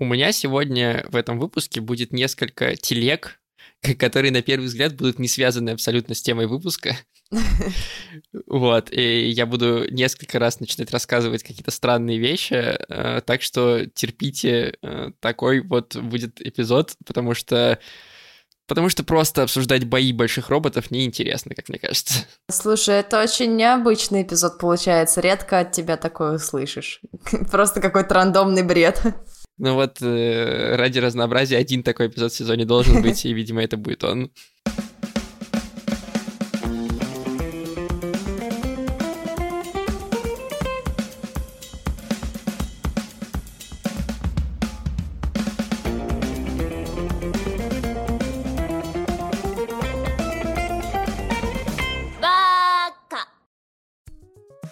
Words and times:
У 0.00 0.06
меня 0.06 0.32
сегодня 0.32 1.04
в 1.10 1.14
этом 1.14 1.38
выпуске 1.38 1.82
будет 1.82 2.10
несколько 2.10 2.74
телег, 2.74 3.38
которые 3.98 4.32
на 4.32 4.40
первый 4.40 4.64
взгляд 4.64 4.96
будут 4.96 5.18
не 5.18 5.28
связаны 5.28 5.70
абсолютно 5.70 6.14
с 6.14 6.22
темой 6.22 6.46
выпуска. 6.46 6.96
Вот, 8.46 8.92
и 8.92 9.28
я 9.28 9.46
буду 9.46 9.86
несколько 9.88 10.40
раз 10.40 10.58
начинать 10.58 10.90
рассказывать 10.90 11.44
какие-то 11.44 11.70
странные 11.70 12.18
вещи, 12.18 12.54
э, 12.54 13.20
так 13.24 13.42
что 13.42 13.86
терпите, 13.86 14.74
э, 14.82 15.10
такой 15.20 15.60
вот 15.60 15.94
будет 15.94 16.40
эпизод, 16.40 16.96
потому 17.06 17.34
что 17.34 17.78
потому 18.66 18.88
что 18.88 19.04
просто 19.04 19.44
обсуждать 19.44 19.84
бои 19.84 20.12
больших 20.12 20.48
роботов 20.48 20.90
неинтересно, 20.90 21.54
как 21.54 21.68
мне 21.68 21.78
кажется. 21.78 22.24
Слушай, 22.50 23.00
это 23.00 23.22
очень 23.22 23.54
необычный 23.54 24.22
эпизод 24.22 24.58
получается, 24.58 25.20
редко 25.20 25.60
от 25.60 25.70
тебя 25.70 25.96
такое 25.96 26.32
услышишь. 26.32 27.00
Просто 27.52 27.80
какой-то 27.80 28.14
рандомный 28.14 28.64
бред. 28.64 29.00
Ну 29.62 29.74
вот, 29.74 30.00
э, 30.00 30.74
ради 30.76 31.00
разнообразия 31.00 31.58
один 31.58 31.82
такой 31.82 32.06
эпизод 32.06 32.32
в 32.32 32.34
сезоне 32.34 32.64
должен 32.64 33.02
быть, 33.02 33.26
и, 33.26 33.34
видимо, 33.34 33.62
это 33.62 33.76
будет 33.76 34.02
он. 34.04 34.30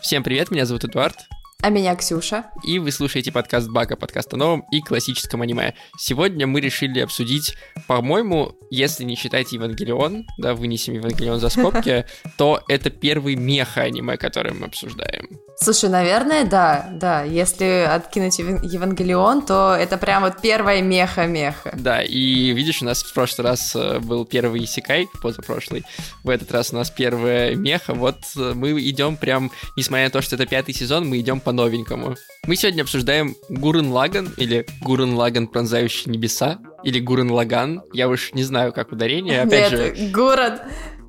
Всем 0.00 0.22
привет, 0.22 0.50
меня 0.50 0.64
зовут 0.64 0.84
Эдуард. 0.84 1.28
А 1.60 1.70
меня 1.70 1.96
Ксюша. 1.96 2.44
И 2.62 2.78
вы 2.78 2.92
слушаете 2.92 3.32
подкаст 3.32 3.68
Бака, 3.68 3.96
подкаст 3.96 4.32
о 4.32 4.36
новом 4.36 4.64
и 4.70 4.80
классическом 4.80 5.42
аниме. 5.42 5.74
Сегодня 5.98 6.46
мы 6.46 6.60
решили 6.60 7.00
обсудить, 7.00 7.56
по-моему, 7.88 8.52
если 8.70 9.02
не 9.02 9.16
считать 9.16 9.50
Евангелион, 9.50 10.24
да, 10.38 10.55
вынесем 10.55 10.94
Евангелион 10.94 11.41
за 11.41 11.48
скобки, 11.48 12.06
то 12.38 12.62
это 12.68 12.91
первый 12.91 13.34
меха-аниме, 13.34 14.16
который 14.18 14.52
мы 14.52 14.66
обсуждаем. 14.66 15.27
Слушай, 15.60 15.91
наверное, 15.91 16.44
да, 16.44 16.88
да. 16.92 17.24
Если 17.24 17.84
откинуть 17.90 18.38
Евангелион, 18.38 19.44
то 19.44 19.74
это 19.74 19.98
прям 19.98 20.22
вот 20.22 20.40
первая 20.40 20.80
меха-меха. 20.83 21.74
Да, 21.77 22.00
и 22.00 22.52
видишь, 22.52 22.80
у 22.80 22.84
нас 22.84 23.02
в 23.02 23.12
прошлый 23.12 23.48
раз 23.48 23.74
э, 23.74 23.98
был 23.98 24.24
первый 24.24 24.62
Исикай, 24.62 25.08
позапрошлый. 25.20 25.84
В 26.22 26.30
этот 26.30 26.52
раз 26.52 26.72
у 26.72 26.77
нас 26.77 26.90
первая 26.90 27.56
меха. 27.56 27.94
Вот 27.94 28.18
э, 28.36 28.52
мы 28.55 28.80
идем 28.88 29.16
прям, 29.16 29.50
несмотря 29.77 30.05
на 30.05 30.11
то, 30.11 30.22
что 30.22 30.36
это 30.36 30.46
пятый 30.46 30.72
сезон, 30.72 31.08
мы 31.08 31.18
идем 31.18 31.40
по 31.48 31.52
новенькому. 31.52 32.14
Мы 32.46 32.56
сегодня 32.56 32.82
обсуждаем 32.82 33.34
Гурен 33.48 33.91
Лаган, 33.91 34.34
или 34.36 34.66
Гурен 34.82 35.14
Лаган, 35.14 35.46
пронзающий 35.46 36.12
небеса, 36.12 36.58
или 36.84 37.00
Гурен 37.00 37.30
Лаган. 37.30 37.80
Я 37.94 38.10
уж 38.10 38.34
не 38.34 38.42
знаю, 38.42 38.74
как 38.74 38.92
ударение, 38.92 39.40
опять 39.44 39.72
Нет, 39.72 39.96
же. 39.96 40.10
Гурен, 40.10 40.58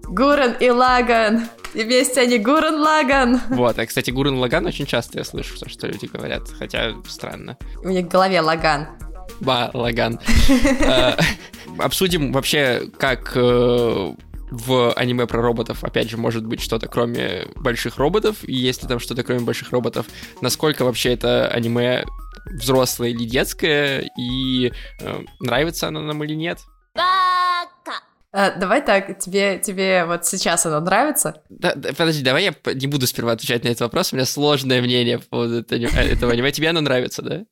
Гурен 0.03 0.53
и 0.61 0.69
Лаган. 0.69 1.49
И 1.73 1.83
вместе 1.83 2.21
они 2.21 2.37
Гурен 2.37 2.75
Лаган. 2.75 3.41
Вот, 3.49 3.77
а, 3.77 3.85
кстати, 3.85 4.11
Гурен 4.11 4.35
Лаган 4.35 4.65
очень 4.65 4.85
часто 4.85 5.17
я 5.17 5.25
слышу, 5.25 5.55
что 5.67 5.87
люди 5.87 6.05
говорят, 6.05 6.43
хотя 6.57 6.93
странно. 7.05 7.57
У 7.83 7.89
них 7.89 8.05
в 8.05 8.09
голове 8.09 8.39
Лаган. 8.39 8.87
Ба, 9.41 9.71
Лаган. 9.73 10.21
Э, 10.79 11.15
обсудим 11.79 12.31
вообще, 12.31 12.83
как 12.97 13.33
э, 13.35 14.13
в 14.49 14.93
аниме 14.93 15.27
про 15.27 15.41
роботов, 15.41 15.83
опять 15.83 16.09
же, 16.09 16.17
может 16.17 16.45
быть 16.45 16.61
что-то 16.61 16.87
кроме 16.87 17.47
больших 17.55 17.97
роботов, 17.97 18.37
и 18.43 18.53
если 18.53 18.87
там 18.87 18.99
что-то 18.99 19.23
кроме 19.23 19.41
больших 19.41 19.71
роботов, 19.71 20.07
насколько 20.41 20.83
вообще 20.83 21.13
это 21.13 21.47
аниме 21.47 22.05
взрослое 22.45 23.09
или 23.09 23.25
детское, 23.25 24.09
и 24.17 24.71
э, 25.01 25.19
нравится 25.39 25.87
оно 25.87 26.01
нам 26.01 26.23
или 26.23 26.33
нет. 26.33 26.59
А, 28.31 28.51
давай 28.51 28.85
так, 28.85 29.17
тебе, 29.17 29.57
тебе 29.57 30.05
вот 30.05 30.25
сейчас 30.25 30.65
оно 30.65 30.79
нравится? 30.79 31.41
Да, 31.49 31.73
да, 31.75 31.89
подожди, 31.89 32.23
давай 32.23 32.43
я 32.43 32.73
не 32.75 32.85
буду 32.85 33.07
сперва 33.07 33.31
отвечать 33.31 33.63
на 33.63 33.69
этот 33.69 33.81
вопрос, 33.81 34.13
у 34.13 34.15
меня 34.15 34.25
сложное 34.25 34.81
мнение 34.81 35.17
по 35.17 35.25
поводу 35.25 35.61
этого 35.61 36.31
аниме. 36.31 36.51
Тебе 36.51 36.69
оно 36.69 36.81
нравится, 36.81 37.23
да? 37.23 37.45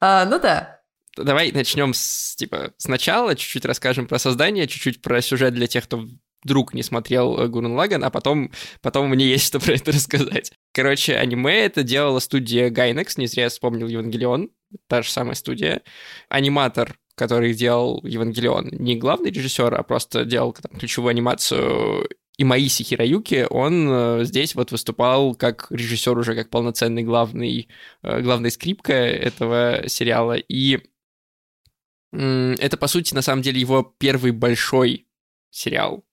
А, 0.00 0.24
ну 0.24 0.38
да. 0.38 0.75
Давай 1.16 1.52
начнем 1.52 1.94
с, 1.94 2.36
типа, 2.36 2.72
сначала, 2.76 3.34
чуть-чуть 3.34 3.64
расскажем 3.64 4.06
про 4.06 4.18
создание, 4.18 4.66
чуть-чуть 4.66 5.02
про 5.02 5.20
сюжет 5.22 5.54
для 5.54 5.66
тех, 5.66 5.84
кто 5.84 6.06
вдруг 6.42 6.74
не 6.74 6.82
смотрел 6.82 7.38
э, 7.38 7.48
Гурен 7.48 7.72
Лаган, 7.72 8.04
а 8.04 8.10
потом, 8.10 8.52
потом 8.80 9.08
мне 9.08 9.26
есть 9.26 9.46
что 9.46 9.58
про 9.60 9.74
это 9.74 9.92
рассказать. 9.92 10.52
Короче, 10.72 11.16
аниме 11.16 11.64
это 11.64 11.82
делала 11.82 12.20
студия 12.20 12.70
Gainax, 12.70 13.14
не 13.16 13.26
зря 13.26 13.44
я 13.44 13.48
вспомнил 13.48 13.88
Евангелион, 13.88 14.50
та 14.88 15.02
же 15.02 15.10
самая 15.10 15.34
студия. 15.34 15.82
Аниматор 16.28 16.96
который 17.16 17.54
делал 17.54 18.04
Евангелион, 18.04 18.68
не 18.72 18.94
главный 18.94 19.30
режиссер, 19.30 19.74
а 19.74 19.82
просто 19.82 20.24
делал 20.24 20.52
там, 20.52 20.78
ключевую 20.78 21.10
анимацию 21.10 22.06
и 22.36 22.44
Маиси 22.44 22.82
Хироюки, 22.82 23.46
он 23.48 23.88
э, 23.90 24.24
здесь 24.24 24.54
вот 24.54 24.70
выступал 24.70 25.34
как 25.34 25.66
режиссер 25.70 26.16
уже, 26.18 26.34
как 26.34 26.50
полноценный 26.50 27.02
главный, 27.02 27.68
э, 28.02 28.20
главная 28.20 28.50
скрипка 28.50 28.92
этого 28.92 29.84
сериала. 29.86 30.34
И 30.34 30.76
э, 30.76 30.80
это, 32.12 32.76
по 32.76 32.86
сути, 32.86 33.14
на 33.14 33.22
самом 33.22 33.42
деле 33.42 33.60
его 33.60 33.94
первый 33.98 34.32
большой 34.32 35.06
сериал 35.50 36.04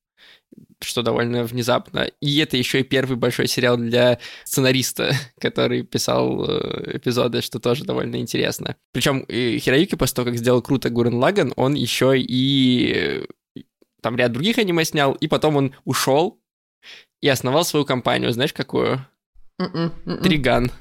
что 0.83 1.01
довольно 1.01 1.43
внезапно. 1.43 2.09
И 2.19 2.39
это 2.39 2.57
еще 2.57 2.81
и 2.81 2.83
первый 2.83 3.15
большой 3.15 3.47
сериал 3.47 3.77
для 3.77 4.19
сценариста, 4.43 5.13
который 5.39 5.83
писал 5.83 6.45
э, 6.45 6.97
эпизоды, 6.97 7.41
что 7.41 7.59
тоже 7.59 7.85
довольно 7.85 8.17
интересно. 8.17 8.75
Причем 8.91 9.25
Хироюки, 9.27 9.95
после 9.95 10.15
того, 10.15 10.25
как 10.27 10.37
сделал 10.37 10.61
круто 10.61 10.89
Гурен 10.89 11.15
Лаган, 11.15 11.53
он 11.55 11.73
еще 11.73 12.19
и 12.19 13.25
э, 13.55 13.61
там 14.01 14.15
ряд 14.15 14.31
других 14.33 14.57
аниме 14.57 14.85
снял, 14.85 15.13
и 15.13 15.27
потом 15.27 15.55
он 15.55 15.75
ушел 15.85 16.39
и 17.21 17.29
основал 17.29 17.63
свою 17.63 17.85
компанию. 17.85 18.31
Знаешь, 18.31 18.53
какую? 18.53 19.05
М-м, 19.59 19.93
м-м. 20.05 20.21
Триган. 20.21 20.71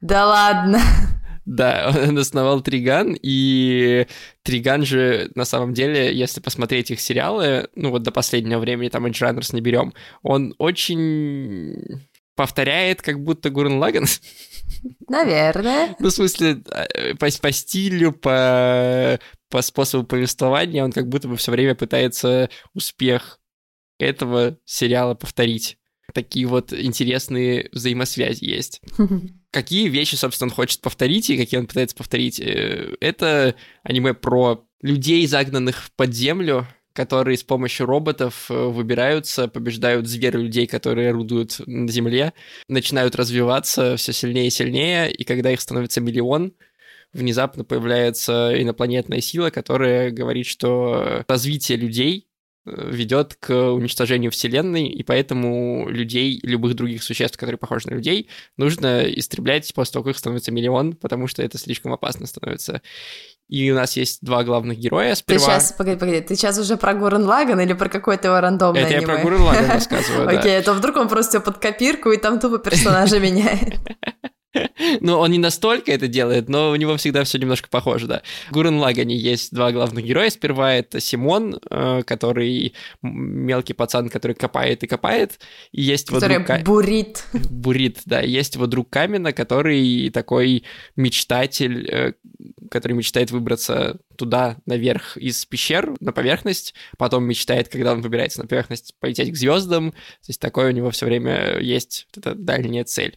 Да 0.00 0.26
ладно. 0.26 0.80
Да, 1.44 1.92
он 2.08 2.18
основал 2.18 2.60
Триган, 2.60 3.16
и 3.20 4.06
Триган 4.42 4.84
же, 4.84 5.30
на 5.34 5.44
самом 5.44 5.74
деле, 5.74 6.14
если 6.14 6.40
посмотреть 6.40 6.90
их 6.90 7.00
сериалы, 7.00 7.68
ну 7.74 7.90
вот 7.90 8.02
до 8.02 8.12
последнего 8.12 8.60
времени, 8.60 8.88
там 8.88 9.06
Edge 9.06 9.22
Runners 9.22 9.54
не 9.54 9.60
берем, 9.60 9.92
он 10.22 10.54
очень 10.58 12.00
повторяет 12.34 13.02
как 13.02 13.22
будто 13.22 13.50
Гурен 13.50 13.78
Лаган. 13.78 14.06
Наверное. 15.08 15.94
Ну, 16.00 16.08
в 16.08 16.12
смысле, 16.12 16.62
э, 16.70 17.14
по, 17.14 17.28
по 17.40 17.52
стилю, 17.52 18.12
по, 18.12 19.18
по 19.50 19.62
способу 19.62 20.04
повествования 20.04 20.82
он 20.82 20.92
как 20.92 21.08
будто 21.08 21.28
бы 21.28 21.36
все 21.36 21.52
время 21.52 21.74
пытается 21.74 22.48
успех 22.74 23.38
этого 23.98 24.58
сериала 24.64 25.14
повторить. 25.14 25.78
Такие 26.14 26.46
вот 26.46 26.72
интересные 26.72 27.68
взаимосвязи 27.72 28.44
есть. 28.44 28.80
какие 29.52 29.88
вещи, 29.88 30.16
собственно, 30.16 30.50
он 30.50 30.54
хочет 30.54 30.80
повторить 30.80 31.30
и 31.30 31.36
какие 31.36 31.60
он 31.60 31.68
пытается 31.68 31.94
повторить. 31.94 32.40
Э, 32.40 32.96
это 33.00 33.54
аниме 33.84 34.14
про 34.14 34.64
людей, 34.80 35.24
загнанных 35.26 35.90
под 35.94 36.12
землю, 36.12 36.66
которые 36.94 37.36
с 37.36 37.44
помощью 37.44 37.86
роботов 37.86 38.46
э, 38.50 38.54
выбираются, 38.54 39.48
побеждают 39.48 40.08
зверы 40.08 40.42
людей, 40.42 40.66
которые 40.66 41.10
орудуют 41.10 41.60
на 41.66 41.90
земле, 41.90 42.32
начинают 42.68 43.14
развиваться 43.14 43.96
все 43.96 44.12
сильнее 44.12 44.48
и 44.48 44.50
сильнее, 44.50 45.12
и 45.12 45.22
когда 45.22 45.52
их 45.52 45.60
становится 45.60 46.00
миллион, 46.00 46.54
внезапно 47.12 47.62
появляется 47.62 48.52
инопланетная 48.60 49.20
сила, 49.20 49.50
которая 49.50 50.10
говорит, 50.10 50.46
что 50.46 51.24
развитие 51.28 51.76
людей 51.76 52.26
ведет 52.64 53.34
к 53.34 53.52
уничтожению 53.52 54.30
Вселенной, 54.30 54.86
и 54.86 55.02
поэтому 55.02 55.88
людей, 55.88 56.38
любых 56.42 56.74
других 56.74 57.02
существ, 57.02 57.36
которые 57.36 57.58
похожи 57.58 57.88
на 57.88 57.94
людей, 57.94 58.28
нужно 58.56 59.02
истреблять 59.02 59.72
после 59.74 59.94
того, 59.94 60.04
как 60.04 60.12
их 60.12 60.18
становится 60.18 60.52
миллион, 60.52 60.94
потому 60.94 61.26
что 61.26 61.42
это 61.42 61.58
слишком 61.58 61.92
опасно 61.92 62.26
становится. 62.26 62.82
И 63.48 63.70
у 63.70 63.74
нас 63.74 63.96
есть 63.96 64.20
два 64.22 64.44
главных 64.44 64.78
героя 64.78 65.14
сперва. 65.14 65.40
Ты 65.40 65.44
сейчас, 65.44 65.72
погоди, 65.72 65.98
погоди, 65.98 66.20
ты 66.20 66.36
сейчас 66.36 66.58
уже 66.58 66.76
про 66.76 66.94
Гурен 66.94 67.24
Лаган 67.24 67.60
или 67.60 67.72
про 67.72 67.88
какое-то 67.88 68.28
его 68.28 68.40
рандомное 68.40 68.82
Это 68.82 68.96
аниме? 68.96 69.02
я 69.02 69.06
про 69.16 69.22
Гурен 69.22 69.42
Лаган 69.42 69.70
рассказываю. 69.70 70.28
Окей, 70.38 70.62
то 70.62 70.72
вдруг 70.72 70.96
он 70.96 71.08
просто 71.08 71.40
под 71.40 71.58
копирку 71.58 72.10
и 72.12 72.16
там 72.16 72.40
тупо 72.40 72.58
персонажа 72.58 73.18
меняет. 73.20 73.80
Ну, 75.00 75.18
он 75.18 75.30
не 75.30 75.38
настолько 75.38 75.92
это 75.92 76.08
делает, 76.08 76.48
но 76.48 76.70
у 76.70 76.76
него 76.76 76.96
всегда 76.96 77.24
все 77.24 77.38
немножко 77.38 77.68
похоже, 77.68 78.06
да. 78.06 78.22
В 78.48 78.52
Гурен 78.52 78.78
Лагане 78.78 79.16
есть 79.16 79.52
два 79.52 79.72
главных 79.72 80.04
героя. 80.04 80.30
Сперва 80.30 80.74
это 80.74 81.00
Симон, 81.00 81.58
э, 81.70 82.02
который 82.04 82.74
мелкий 83.02 83.72
пацан, 83.72 84.08
который 84.08 84.34
копает 84.34 84.82
и 84.82 84.86
копает. 84.86 85.38
И 85.72 85.82
есть 85.82 86.08
который 86.08 86.34
его 86.34 86.46
друг... 86.46 86.62
бурит. 86.62 87.24
Бурит, 87.32 88.00
да. 88.04 88.20
Есть 88.20 88.54
его 88.56 88.66
друг 88.66 88.90
Камена, 88.90 89.32
который 89.32 90.10
такой 90.10 90.64
мечтатель, 90.96 91.88
э, 91.88 92.12
который 92.70 92.92
мечтает 92.92 93.30
выбраться 93.30 93.98
туда, 94.16 94.56
наверх, 94.66 95.16
из 95.16 95.44
пещер, 95.46 95.94
на 96.00 96.12
поверхность, 96.12 96.74
потом 96.98 97.24
мечтает, 97.24 97.68
когда 97.68 97.92
он 97.92 98.02
выбирается 98.02 98.40
на 98.40 98.46
поверхность, 98.46 98.94
полететь 99.00 99.32
к 99.32 99.36
звездам. 99.36 99.92
То 99.92 100.28
есть 100.28 100.40
такое 100.40 100.68
у 100.68 100.72
него 100.72 100.90
все 100.90 101.06
время 101.06 101.58
есть 101.58 102.06
вот 102.14 102.26
эта 102.26 102.34
дальняя 102.34 102.84
цель. 102.84 103.16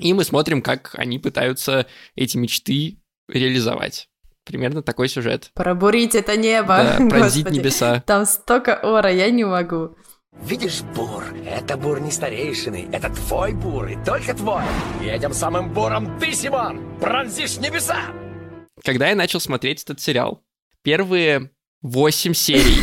И 0.00 0.12
мы 0.12 0.24
смотрим, 0.24 0.60
как 0.62 0.94
они 0.94 1.18
пытаются 1.18 1.86
эти 2.16 2.36
мечты 2.36 2.98
реализовать. 3.28 4.08
Примерно 4.44 4.82
такой 4.82 5.08
сюжет. 5.08 5.50
Пробурить 5.54 6.14
это 6.14 6.36
небо. 6.36 6.76
Да, 6.76 6.96
пронзить 7.08 7.44
Господи, 7.44 7.58
небеса. 7.58 8.02
Там 8.06 8.26
столько 8.26 8.78
ора, 8.82 9.10
я 9.10 9.30
не 9.30 9.44
могу. 9.44 9.96
Видишь, 10.42 10.82
бур, 10.94 11.24
это 11.46 11.76
бур 11.76 12.00
не 12.00 12.10
старейшины, 12.10 12.88
это 12.92 13.08
твой 13.08 13.52
бур, 13.52 13.86
и 13.86 14.04
только 14.04 14.34
твой. 14.34 14.64
Этим 15.02 15.32
самым 15.32 15.72
буром 15.72 16.18
ты, 16.18 16.32
Симон, 16.32 16.98
пронзишь 16.98 17.58
небеса. 17.58 18.00
Когда 18.82 19.08
я 19.08 19.14
начал 19.14 19.40
смотреть 19.40 19.84
этот 19.84 20.00
сериал, 20.00 20.42
первые 20.82 21.50
восемь 21.80 22.34
серий 22.34 22.80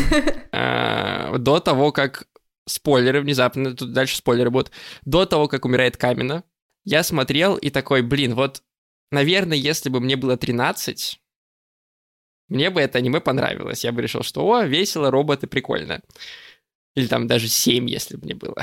э, 0.50 1.36
до 1.38 1.60
того, 1.60 1.92
как 1.92 2.24
спойлеры 2.66 3.20
внезапно, 3.20 3.76
тут 3.76 3.92
дальше 3.92 4.16
спойлеры 4.16 4.50
будут, 4.50 4.72
до 5.04 5.26
того, 5.26 5.46
как 5.46 5.64
умирает 5.64 5.96
Камина, 5.96 6.44
я 6.84 7.02
смотрел 7.02 7.56
и 7.56 7.70
такой, 7.70 8.02
блин, 8.02 8.34
вот, 8.34 8.62
наверное, 9.10 9.56
если 9.56 9.88
бы 9.88 10.00
мне 10.00 10.16
было 10.16 10.36
13, 10.36 11.20
мне 12.48 12.70
бы 12.70 12.80
это 12.80 12.98
аниме 12.98 13.20
понравилось. 13.20 13.84
Я 13.84 13.92
бы 13.92 14.02
решил, 14.02 14.22
что, 14.22 14.46
о, 14.46 14.64
весело, 14.64 15.10
роботы, 15.10 15.46
прикольно. 15.46 16.02
Или 16.94 17.06
там 17.06 17.26
даже 17.26 17.48
7, 17.48 17.88
если 17.88 18.16
бы 18.16 18.24
мне 18.24 18.34
было. 18.34 18.62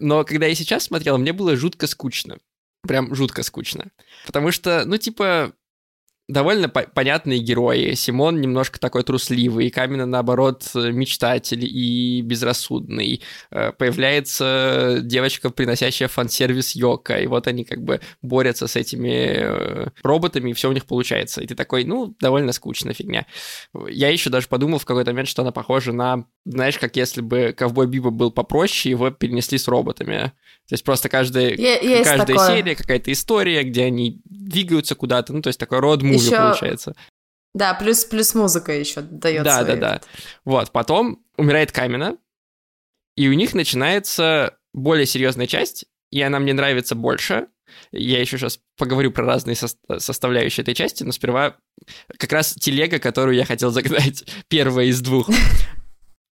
Но 0.00 0.24
когда 0.24 0.46
я 0.46 0.54
сейчас 0.54 0.84
смотрел, 0.84 1.18
мне 1.18 1.32
было 1.32 1.56
жутко 1.56 1.86
скучно. 1.86 2.38
Прям 2.86 3.14
жутко 3.14 3.42
скучно. 3.42 3.90
Потому 4.26 4.52
что, 4.52 4.84
ну, 4.84 4.96
типа, 4.98 5.52
довольно 6.28 6.68
по- 6.68 6.82
понятные 6.82 7.38
герои. 7.38 7.94
Симон 7.94 8.40
немножко 8.40 8.78
такой 8.78 9.02
трусливый, 9.02 9.70
Камина, 9.70 10.06
наоборот, 10.06 10.70
мечтатель 10.74 11.64
и 11.64 12.20
безрассудный. 12.22 13.22
Э, 13.50 13.72
Появляется 13.72 14.98
девочка, 15.02 15.50
приносящая 15.50 16.08
фан-сервис 16.08 16.74
Йока, 16.74 17.18
и 17.18 17.26
вот 17.26 17.46
они 17.46 17.64
как 17.64 17.82
бы 17.82 18.00
борются 18.22 18.66
с 18.66 18.76
этими 18.76 19.08
э, 19.10 19.88
роботами, 20.02 20.50
и 20.50 20.52
все 20.52 20.68
у 20.68 20.72
них 20.72 20.84
получается. 20.84 21.40
И 21.40 21.46
ты 21.46 21.54
такой, 21.54 21.84
ну, 21.84 22.14
довольно 22.20 22.52
скучная 22.52 22.92
фигня. 22.94 23.26
Я 23.88 24.10
еще 24.10 24.30
даже 24.30 24.48
подумал 24.48 24.78
в 24.78 24.84
какой-то 24.84 25.10
момент, 25.12 25.28
что 25.28 25.42
она 25.42 25.52
похожа 25.52 25.92
на, 25.92 26.24
знаешь, 26.44 26.78
как 26.78 26.96
если 26.96 27.22
бы 27.22 27.54
Ковбой 27.56 27.86
Биба 27.86 28.10
был 28.10 28.30
попроще, 28.30 28.90
его 28.90 29.10
перенесли 29.10 29.56
с 29.56 29.66
роботами. 29.66 30.32
То 30.68 30.74
есть 30.74 30.84
просто 30.84 31.08
каждая, 31.08 31.50
есть 31.54 32.04
каждая 32.04 32.26
такое. 32.26 32.56
серия 32.56 32.76
какая-то 32.76 33.10
история, 33.10 33.62
где 33.62 33.84
они 33.84 34.20
двигаются 34.26 34.94
куда-то, 34.94 35.32
ну, 35.32 35.40
то 35.40 35.48
есть 35.48 35.58
такой 35.58 35.78
род 35.78 36.02
муви 36.02 36.17
Ещё 36.26 36.36
получается. 36.36 36.94
Да, 37.54 37.74
плюс, 37.74 38.04
плюс 38.04 38.34
музыка 38.34 38.72
еще 38.72 39.00
дает 39.00 39.44
Да, 39.44 39.62
свой 39.62 39.76
да, 39.76 39.76
да. 39.76 40.00
Вот, 40.44 40.70
потом 40.70 41.24
умирает 41.36 41.72
Камена, 41.72 42.16
и 43.16 43.28
у 43.28 43.32
них 43.32 43.54
начинается 43.54 44.56
более 44.72 45.06
серьезная 45.06 45.46
часть, 45.46 45.86
и 46.10 46.22
она 46.22 46.38
мне 46.38 46.52
нравится 46.52 46.94
больше. 46.94 47.48
Я 47.90 48.20
еще 48.20 48.38
сейчас 48.38 48.60
поговорю 48.76 49.10
про 49.10 49.24
разные 49.26 49.54
сос- 49.54 49.76
составляющие 49.98 50.62
этой 50.62 50.74
части, 50.74 51.02
но 51.02 51.12
сперва 51.12 51.56
как 52.18 52.32
раз 52.32 52.54
телега, 52.54 52.98
которую 52.98 53.36
я 53.36 53.44
хотел 53.44 53.70
загнать, 53.70 54.24
первая 54.48 54.86
из 54.86 55.00
двух. 55.00 55.28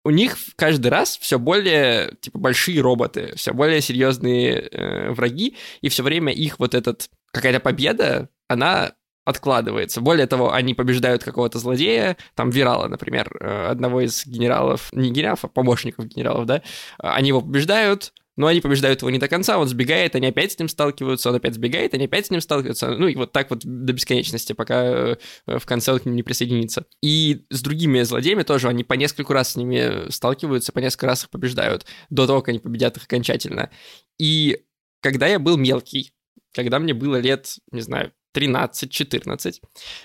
У 0.05 0.09
них 0.09 0.37
каждый 0.55 0.87
раз 0.87 1.17
все 1.17 1.37
более 1.37 2.13
типа 2.21 2.39
большие 2.39 2.79
роботы, 2.79 3.33
все 3.35 3.53
более 3.53 3.81
серьезные 3.81 4.61
э, 4.61 5.11
враги, 5.11 5.57
и 5.81 5.89
все 5.89 6.03
время 6.03 6.31
их 6.31 6.59
вот 6.59 6.73
этот 6.73 7.09
какая-то 7.31 7.59
победа, 7.59 8.29
она 8.47 8.93
откладывается. 9.27 9.99
Более 9.99 10.25
того, 10.25 10.53
они 10.53 10.73
побеждают 10.73 11.21
какого-то 11.21 11.59
злодея, 11.59 12.15
там 12.33 12.49
Вирала, 12.49 12.87
например, 12.87 13.29
э, 13.39 13.67
одного 13.67 13.99
из 13.99 14.25
генералов, 14.25 14.89
не 14.93 15.11
генералов, 15.11 15.43
а 15.43 15.47
помощников 15.49 16.05
генералов, 16.05 16.45
да, 16.45 16.61
они 16.97 17.27
его 17.27 17.41
побеждают, 17.41 18.13
но 18.37 18.47
они 18.47 18.61
побеждают 18.61 19.01
его 19.01 19.09
не 19.09 19.19
до 19.19 19.27
конца, 19.27 19.57
он 19.57 19.67
сбегает, 19.67 20.15
они 20.15 20.27
опять 20.27 20.53
с 20.53 20.59
ним 20.59 20.69
сталкиваются, 20.69 21.29
он 21.29 21.35
опять 21.35 21.55
сбегает, 21.55 21.93
они 21.93 22.05
опять 22.05 22.27
с 22.27 22.29
ним 22.29 22.39
сталкиваются, 22.39 22.91
ну 22.91 23.07
и 23.09 23.15
вот 23.15 23.33
так 23.33 23.49
вот 23.49 23.65
до 23.65 23.91
бесконечности, 23.91 24.53
пока 24.53 24.85
э, 24.85 25.17
в 25.45 25.65
конце 25.65 25.91
он 25.91 25.99
к 25.99 26.05
ним 26.05 26.15
не 26.15 26.23
присоединится. 26.23 26.85
И 27.01 27.45
с 27.49 27.61
другими 27.61 28.01
злодеями 28.03 28.43
тоже, 28.43 28.69
они 28.69 28.85
по 28.85 28.93
нескольку 28.93 29.33
раз 29.33 29.53
с 29.53 29.55
ними 29.57 30.09
сталкиваются, 30.09 30.71
по 30.71 30.79
несколько 30.79 31.07
раз 31.07 31.25
их 31.25 31.31
побеждают, 31.31 31.85
до 32.09 32.27
того, 32.27 32.39
как 32.39 32.49
они 32.49 32.59
победят 32.59 32.95
их 32.95 33.03
окончательно. 33.03 33.71
И 34.17 34.61
когда 35.01 35.27
я 35.27 35.37
был 35.37 35.57
мелкий, 35.57 36.13
когда 36.53 36.79
мне 36.79 36.93
было 36.93 37.17
лет, 37.17 37.55
не 37.71 37.81
знаю, 37.81 38.13
13-14, 38.37 39.61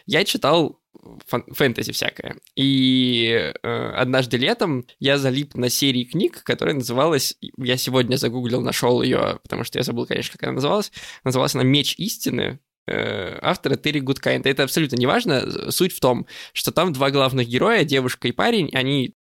я 0.06 0.24
читал 0.24 0.80
фан- 1.26 1.52
фэнтези 1.52 1.92
всякое. 1.92 2.36
И 2.56 3.52
э, 3.62 3.92
однажды 3.92 4.36
летом 4.36 4.86
я 4.98 5.18
залип 5.18 5.54
на 5.54 5.68
серии 5.68 6.04
книг, 6.04 6.42
которая 6.42 6.74
называлась... 6.74 7.36
Я 7.58 7.76
сегодня 7.76 8.16
загуглил, 8.16 8.62
нашел 8.62 9.02
ее, 9.02 9.38
потому 9.42 9.64
что 9.64 9.78
я 9.78 9.84
забыл, 9.84 10.06
конечно, 10.06 10.32
как 10.32 10.44
она 10.44 10.54
называлась. 10.54 10.92
Называлась 11.24 11.54
она 11.54 11.64
«Меч 11.64 11.96
истины», 11.98 12.60
э, 12.86 13.38
автора 13.42 13.76
Терри 13.76 14.00
Гудкайнда. 14.00 14.48
Это 14.48 14.62
абсолютно 14.62 14.96
не 14.96 15.06
важно. 15.06 15.70
Суть 15.70 15.92
в 15.92 16.00
том, 16.00 16.26
что 16.52 16.72
там 16.72 16.92
два 16.92 17.10
главных 17.10 17.48
героя, 17.48 17.84
девушка 17.84 18.28
и 18.28 18.32
парень, 18.32 18.70
они 18.72 19.14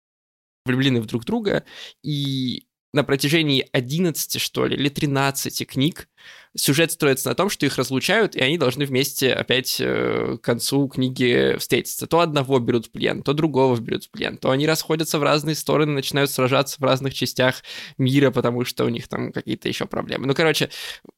влюблены 0.66 1.02
в 1.02 1.08
друг 1.08 1.26
друга, 1.26 1.64
и 2.04 2.68
на 2.94 3.04
протяжении 3.04 3.68
11, 3.72 4.40
что 4.40 4.66
ли, 4.66 4.76
или 4.76 4.90
13 4.90 5.68
книг 5.68 6.08
сюжет 6.56 6.92
строится 6.92 7.30
на 7.30 7.36
том, 7.36 7.50
что 7.50 7.66
их 7.66 7.78
разлучают, 7.78 8.36
и 8.36 8.42
они 8.42 8.58
должны 8.58 8.86
вместе 8.86 9.34
опять 9.34 9.78
э, 9.80 10.38
к 10.38 10.44
концу 10.44 10.88
книги 10.90 11.56
встретиться. 11.58 12.08
То 12.08 12.20
одного 12.20 12.60
берут 12.60 12.88
в 12.88 12.92
плен, 12.92 13.24
то 13.24 13.34
другого 13.34 13.80
берут 13.80 14.06
в 14.06 14.12
плен, 14.12 14.38
то 14.38 14.52
они 14.52 14.68
расходятся 14.68 15.20
в 15.20 15.24
разные 15.24 15.56
стороны, 15.56 15.94
начинают 15.94 16.30
сражаться 16.30 16.76
в 16.80 16.84
разных 16.84 17.14
частях 17.14 17.64
мира, 17.98 18.32
потому 18.32 18.66
что 18.66 18.84
у 18.84 18.90
них 18.90 19.08
там 19.08 19.32
какие-то 19.32 19.70
еще 19.70 19.86
проблемы. 19.86 20.28
Ну, 20.28 20.34
короче, 20.34 20.70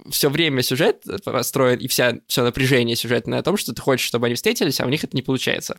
все 0.10 0.30
время 0.30 0.62
сюжет 0.62 1.04
построен, 1.25 1.80
и 1.80 1.88
вся, 1.88 2.20
все 2.28 2.44
напряжение 2.44 2.96
сюжетное 2.96 3.40
о 3.40 3.44
том, 3.44 3.58
что 3.58 3.74
ты 3.74 3.81
хочешь, 3.81 4.06
чтобы 4.06 4.28
они 4.28 4.36
встретились, 4.36 4.80
а 4.80 4.86
у 4.86 4.90
них 4.90 5.04
это 5.04 5.16
не 5.16 5.24
получается. 5.24 5.78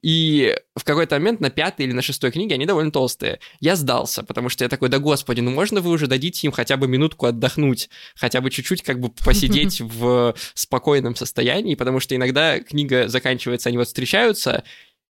И 0.00 0.56
в 0.76 0.84
какой-то 0.84 1.16
момент 1.16 1.40
на 1.40 1.50
пятой 1.50 1.86
или 1.86 1.92
на 1.92 2.02
шестой 2.02 2.30
книге 2.30 2.54
они 2.54 2.66
довольно 2.66 2.92
толстые. 2.92 3.40
Я 3.58 3.74
сдался, 3.74 4.22
потому 4.22 4.48
что 4.48 4.64
я 4.64 4.68
такой, 4.68 4.88
да 4.88 4.98
господи, 5.00 5.40
ну 5.40 5.50
можно 5.50 5.80
вы 5.80 5.90
уже 5.90 6.06
дадите 6.06 6.46
им 6.46 6.52
хотя 6.52 6.76
бы 6.76 6.86
минутку 6.86 7.26
отдохнуть, 7.26 7.90
хотя 8.14 8.40
бы 8.40 8.50
чуть-чуть 8.50 8.82
как 8.82 9.00
бы 9.00 9.10
посидеть 9.10 9.80
в 9.80 10.36
спокойном 10.54 11.16
состоянии, 11.16 11.74
потому 11.74 11.98
что 11.98 12.14
иногда 12.14 12.60
книга 12.60 13.08
заканчивается, 13.08 13.70
они 13.70 13.78
вот 13.78 13.88
встречаются, 13.88 14.62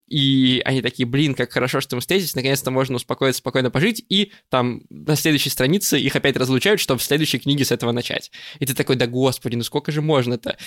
и 0.06 0.62
они 0.64 0.82
такие, 0.82 1.04
блин, 1.04 1.34
как 1.34 1.50
хорошо, 1.50 1.80
что 1.80 1.96
мы 1.96 2.00
встретились, 2.00 2.36
наконец-то 2.36 2.70
можно 2.70 2.94
успокоиться, 2.94 3.38
спокойно 3.38 3.72
пожить, 3.72 4.04
и 4.08 4.30
там 4.50 4.82
на 4.88 5.16
следующей 5.16 5.50
странице 5.50 5.98
их 5.98 6.14
опять 6.14 6.36
разлучают, 6.36 6.80
чтобы 6.80 7.00
в 7.00 7.02
следующей 7.02 7.40
книге 7.40 7.64
с 7.64 7.72
этого 7.72 7.90
начать. 7.90 8.30
И 8.60 8.66
ты 8.66 8.74
такой, 8.74 8.94
да 8.94 9.08
господи, 9.08 9.56
ну 9.56 9.64
сколько 9.64 9.90
же 9.90 10.02
можно-то? 10.02 10.58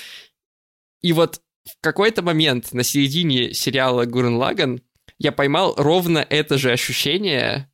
И 1.01 1.13
вот 1.13 1.39
в 1.77 1.81
какой-то 1.81 2.21
момент 2.21 2.73
на 2.73 2.83
середине 2.83 3.53
сериала 3.53 4.05
Гурен 4.05 4.35
Лаган 4.35 4.81
я 5.17 5.31
поймал 5.31 5.75
ровно 5.77 6.25
это 6.29 6.57
же 6.57 6.71
ощущение, 6.71 7.71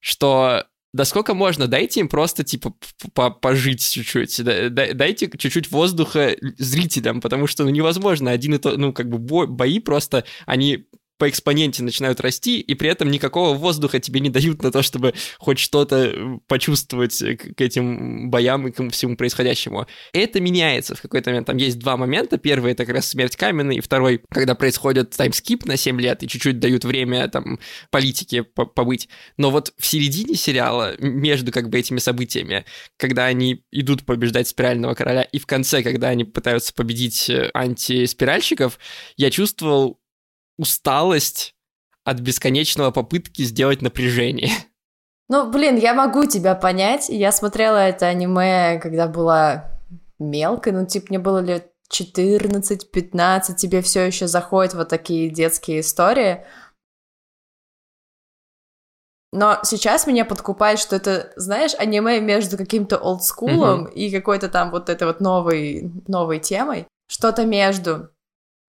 что 0.00 0.64
да 0.92 1.04
сколько 1.04 1.34
можно, 1.34 1.66
дайте 1.66 1.98
им 2.00 2.08
просто, 2.08 2.44
типа, 2.44 2.72
пожить 3.14 3.84
чуть-чуть, 3.90 4.44
да- 4.44 4.68
да- 4.68 4.92
дайте 4.94 5.28
чуть-чуть 5.28 5.72
воздуха 5.72 6.36
зрителям, 6.40 7.20
потому 7.20 7.48
что, 7.48 7.64
ну, 7.64 7.70
невозможно, 7.70 8.30
один 8.30 8.54
и 8.54 8.58
то, 8.58 8.76
ну, 8.76 8.92
как 8.92 9.08
бы 9.08 9.18
бо- 9.18 9.48
бои 9.48 9.80
просто, 9.80 10.24
они 10.46 10.86
по 11.24 11.30
экспоненте 11.30 11.82
начинают 11.82 12.20
расти, 12.20 12.60
и 12.60 12.74
при 12.74 12.90
этом 12.90 13.10
никакого 13.10 13.56
воздуха 13.56 13.98
тебе 13.98 14.20
не 14.20 14.28
дают 14.28 14.62
на 14.62 14.70
то, 14.70 14.82
чтобы 14.82 15.14
хоть 15.38 15.58
что-то 15.58 16.04
э, 16.04 16.38
почувствовать 16.46 17.18
к, 17.18 17.54
к 17.54 17.60
этим 17.62 18.28
боям 18.28 18.68
и 18.68 18.70
к 18.70 18.90
всему 18.90 19.16
происходящему. 19.16 19.86
Это 20.12 20.38
меняется 20.38 20.94
в 20.94 21.00
какой-то 21.00 21.30
момент. 21.30 21.46
Там 21.46 21.56
есть 21.56 21.78
два 21.78 21.96
момента. 21.96 22.36
Первый— 22.36 22.72
это 22.74 22.84
как 22.84 22.96
раз 22.96 23.08
смерть 23.08 23.36
Камена, 23.36 23.72
и 23.72 23.80
второй, 23.80 24.20
когда 24.28 24.54
происходит 24.54 25.16
таймскип 25.16 25.64
на 25.64 25.78
7 25.78 25.98
лет, 25.98 26.22
и 26.22 26.28
чуть-чуть 26.28 26.58
дают 26.58 26.84
время 26.84 27.26
там 27.28 27.58
политике 27.90 28.42
по- 28.42 28.66
побыть. 28.66 29.08
Но 29.38 29.50
вот 29.50 29.72
в 29.78 29.86
середине 29.86 30.34
сериала, 30.34 30.94
между 30.98 31.52
как 31.52 31.70
бы 31.70 31.78
этими 31.78 32.00
событиями, 32.00 32.66
когда 32.98 33.24
они 33.24 33.64
идут 33.70 34.04
побеждать 34.04 34.48
спирального 34.48 34.92
короля, 34.92 35.22
и 35.22 35.38
в 35.38 35.46
конце, 35.46 35.82
когда 35.82 36.08
они 36.08 36.24
пытаются 36.24 36.74
победить 36.74 37.30
э, 37.30 37.50
антиспиральщиков, 37.54 38.78
я 39.16 39.30
чувствовал 39.30 39.98
усталость 40.58 41.54
от 42.04 42.20
бесконечного 42.20 42.90
попытки 42.90 43.42
сделать 43.42 43.82
напряжение. 43.82 44.50
Ну, 45.28 45.50
блин, 45.50 45.76
я 45.76 45.94
могу 45.94 46.26
тебя 46.26 46.54
понять. 46.54 47.08
Я 47.08 47.32
смотрела 47.32 47.78
это 47.78 48.06
аниме, 48.06 48.78
когда 48.78 49.08
была 49.08 49.70
мелкой, 50.18 50.72
ну, 50.72 50.86
типа, 50.86 51.06
мне 51.08 51.18
было 51.18 51.38
лет 51.38 51.72
14-15, 51.92 53.54
тебе 53.56 53.82
все 53.82 54.02
еще 54.06 54.26
заходят 54.26 54.74
вот 54.74 54.88
такие 54.88 55.30
детские 55.30 55.80
истории. 55.80 56.44
Но 59.32 59.58
сейчас 59.64 60.06
меня 60.06 60.24
подкупает, 60.24 60.78
что 60.78 60.94
это, 60.94 61.32
знаешь, 61.34 61.74
аниме 61.76 62.20
между 62.20 62.56
каким-то 62.56 62.98
олдскулом 62.98 63.86
и 63.86 64.10
какой-то 64.10 64.48
там 64.48 64.70
вот 64.70 64.88
этой 64.88 65.08
вот 65.08 65.20
новой, 65.20 65.90
новой 66.06 66.38
темой. 66.38 66.86
Что-то 67.08 67.44
между. 67.44 68.10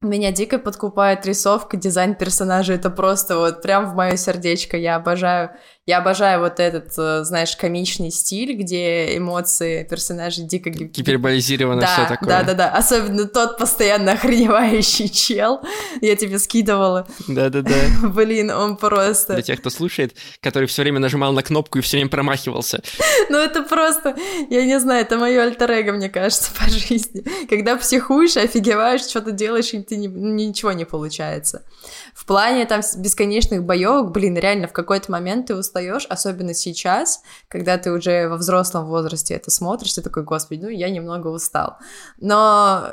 Меня 0.05 0.31
дико 0.31 0.59
подкупает 0.59 1.25
рисовка, 1.25 1.77
дизайн 1.77 2.13
персонажа. 2.13 2.73
Это 2.73 2.91
просто 2.91 3.39
вот 3.39 3.63
прям 3.63 3.89
в 3.89 3.95
мое 3.95 4.17
сердечко. 4.17 4.77
Я 4.77 4.97
обожаю 4.97 5.49
Я 5.87 5.99
обожаю 5.99 6.39
вот 6.39 6.59
этот, 6.59 6.93
э, 6.97 7.23
знаешь, 7.25 7.55
комичный 7.55 8.09
стиль, 8.09 8.53
где 8.53 9.15
эмоции 9.15 9.83
персонажей 9.83 10.43
дико... 10.43 10.71
Гиперболизировано 10.71 11.81
да, 11.81 11.87
все 11.87 12.07
такое. 12.07 12.27
Да, 12.27 12.43
да, 12.43 12.53
да. 12.55 12.71
Особенно 12.71 13.27
тот 13.27 13.59
постоянно 13.59 14.13
охреневающий 14.13 15.07
чел. 15.09 15.61
Я 16.01 16.15
тебе 16.15 16.39
скидывала. 16.39 17.05
Да-да-да. 17.27 17.75
Блин, 18.07 18.49
он 18.49 18.77
просто... 18.77 19.35
Для 19.35 19.43
тех, 19.43 19.59
кто 19.59 19.69
слушает, 19.69 20.15
который 20.41 20.67
все 20.67 20.81
время 20.81 20.99
нажимал 20.99 21.33
на 21.33 21.43
кнопку 21.43 21.77
и 21.77 21.81
все 21.81 21.97
время 21.97 22.09
промахивался. 22.09 22.81
Ну 23.29 23.37
это 23.37 23.63
просто, 23.63 24.15
я 24.49 24.65
не 24.65 24.79
знаю, 24.79 25.01
это 25.01 25.17
мое 25.17 25.41
альтер 25.41 25.91
мне 25.93 26.09
кажется, 26.09 26.51
по 26.57 26.69
жизни. 26.69 27.23
Когда 27.49 27.75
психуешь, 27.75 28.37
офигеваешь, 28.37 29.01
что-то 29.01 29.31
делаешь, 29.31 29.73
и 29.73 29.81
ты 29.81 29.97
не, 29.97 30.07
ничего 30.07 30.71
не 30.71 30.85
получается. 30.85 31.63
В 32.15 32.25
плане 32.25 32.65
там 32.65 32.81
бесконечных 32.97 33.65
боевок, 33.65 34.11
блин, 34.11 34.37
реально 34.37 34.69
в 34.69 34.73
какой-то 34.73 35.11
момент 35.11 35.47
ты 35.47 35.55
устаешь, 35.55 36.05
особенно 36.05 36.53
сейчас, 36.53 37.21
когда 37.49 37.77
ты 37.77 37.91
уже 37.91 38.29
во 38.29 38.37
взрослом 38.37 38.85
возрасте 38.85 39.33
это 39.33 39.51
смотришь, 39.51 39.93
ты 39.93 40.01
такой, 40.01 40.23
господи, 40.23 40.61
ну 40.61 40.69
я 40.69 40.89
немного 40.89 41.27
устал. 41.27 41.77
Но 42.17 42.87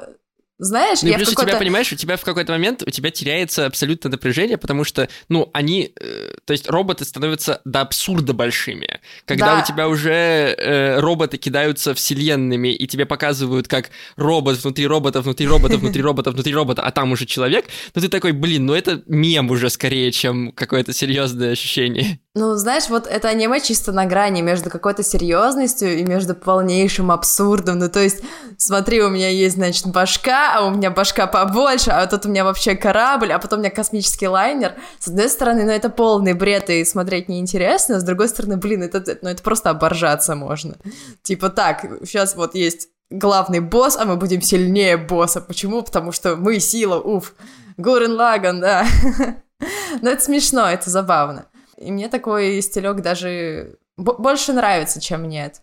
знаешь, 0.58 1.02
ну, 1.02 1.08
я 1.08 1.16
плюс 1.16 1.30
в 1.30 1.38
у 1.38 1.42
тебя, 1.42 1.56
понимаешь, 1.56 1.92
у 1.92 1.96
тебя 1.96 2.16
в 2.16 2.22
какой-то 2.22 2.52
момент, 2.52 2.82
у 2.86 2.90
тебя 2.90 3.10
теряется 3.10 3.66
абсолютно 3.66 4.10
напряжение, 4.10 4.58
потому 4.58 4.84
что, 4.84 5.08
ну, 5.28 5.50
они, 5.52 5.92
э, 6.00 6.30
то 6.44 6.52
есть 6.52 6.70
роботы 6.70 7.04
становятся 7.04 7.60
до 7.64 7.80
абсурда 7.80 8.32
большими. 8.32 9.00
Когда 9.24 9.56
да. 9.56 9.62
у 9.62 9.66
тебя 9.66 9.88
уже 9.88 10.12
э, 10.12 11.00
роботы 11.00 11.36
кидаются 11.36 11.94
вселенными, 11.94 12.68
и 12.68 12.86
тебе 12.86 13.06
показывают, 13.06 13.66
как 13.66 13.90
робот 14.16 14.62
внутри 14.62 14.86
робота, 14.86 15.20
внутри 15.20 15.48
робота, 15.48 15.76
внутри 15.78 16.02
робота, 16.02 16.30
внутри 16.30 16.54
робота, 16.54 16.82
а 16.82 16.92
там 16.92 17.10
уже 17.12 17.26
человек, 17.26 17.66
ну 17.94 18.00
ты 18.00 18.08
такой, 18.08 18.32
блин, 18.32 18.66
ну 18.66 18.74
это 18.74 19.02
мем 19.06 19.50
уже 19.50 19.68
скорее, 19.68 20.12
чем 20.12 20.52
какое-то 20.52 20.92
серьезное 20.92 21.52
ощущение. 21.52 22.20
Ну, 22.34 22.54
знаешь, 22.54 22.88
вот 22.88 23.06
это 23.06 23.28
аниме 23.28 23.60
чисто 23.60 23.92
на 23.92 24.06
грани 24.06 24.40
между 24.40 24.70
какой-то 24.70 25.02
серьезностью 25.02 25.98
и 25.98 26.02
между 26.02 26.34
полнейшим 26.34 27.10
абсурдом. 27.10 27.78
Ну, 27.78 27.90
то 27.90 28.00
есть, 28.00 28.22
смотри, 28.56 29.02
у 29.02 29.10
меня 29.10 29.28
есть, 29.28 29.56
значит, 29.56 29.86
башка, 29.88 30.56
а 30.56 30.64
у 30.64 30.70
меня 30.70 30.90
башка 30.90 31.26
побольше, 31.26 31.90
а 31.90 32.06
тут 32.06 32.24
у 32.24 32.30
меня 32.30 32.44
вообще 32.44 32.74
корабль, 32.74 33.32
а 33.32 33.38
потом 33.38 33.58
у 33.58 33.62
меня 33.62 33.70
космический 33.70 34.28
лайнер. 34.28 34.76
С 34.98 35.08
одной 35.08 35.28
стороны, 35.28 35.64
ну, 35.64 35.72
это 35.72 35.90
полный 35.90 36.32
бред, 36.32 36.70
и 36.70 36.82
смотреть 36.86 37.28
неинтересно, 37.28 38.00
с 38.00 38.02
другой 38.02 38.30
стороны, 38.30 38.56
блин, 38.56 38.82
это, 38.82 39.18
ну, 39.20 39.28
это 39.28 39.42
просто 39.42 39.68
оборжаться 39.68 40.34
можно. 40.34 40.76
Типа 41.22 41.50
так, 41.50 41.84
сейчас 42.00 42.34
вот 42.34 42.54
есть 42.54 42.88
главный 43.10 43.60
босс, 43.60 43.98
а 43.98 44.06
мы 44.06 44.16
будем 44.16 44.40
сильнее 44.40 44.96
босса. 44.96 45.42
Почему? 45.42 45.82
Потому 45.82 46.12
что 46.12 46.36
мы 46.36 46.60
сила, 46.60 46.98
уф. 46.98 47.34
Гурен 47.76 48.12
Лаган, 48.12 48.62
да. 48.62 48.86
Но 50.00 50.08
это 50.08 50.24
смешно, 50.24 50.66
это 50.66 50.88
забавно. 50.88 51.44
И 51.82 51.90
мне 51.90 52.08
такой 52.08 52.62
стилек 52.62 53.00
даже 53.00 53.78
больше 53.96 54.52
нравится, 54.52 55.00
чем 55.00 55.28
нет. 55.28 55.62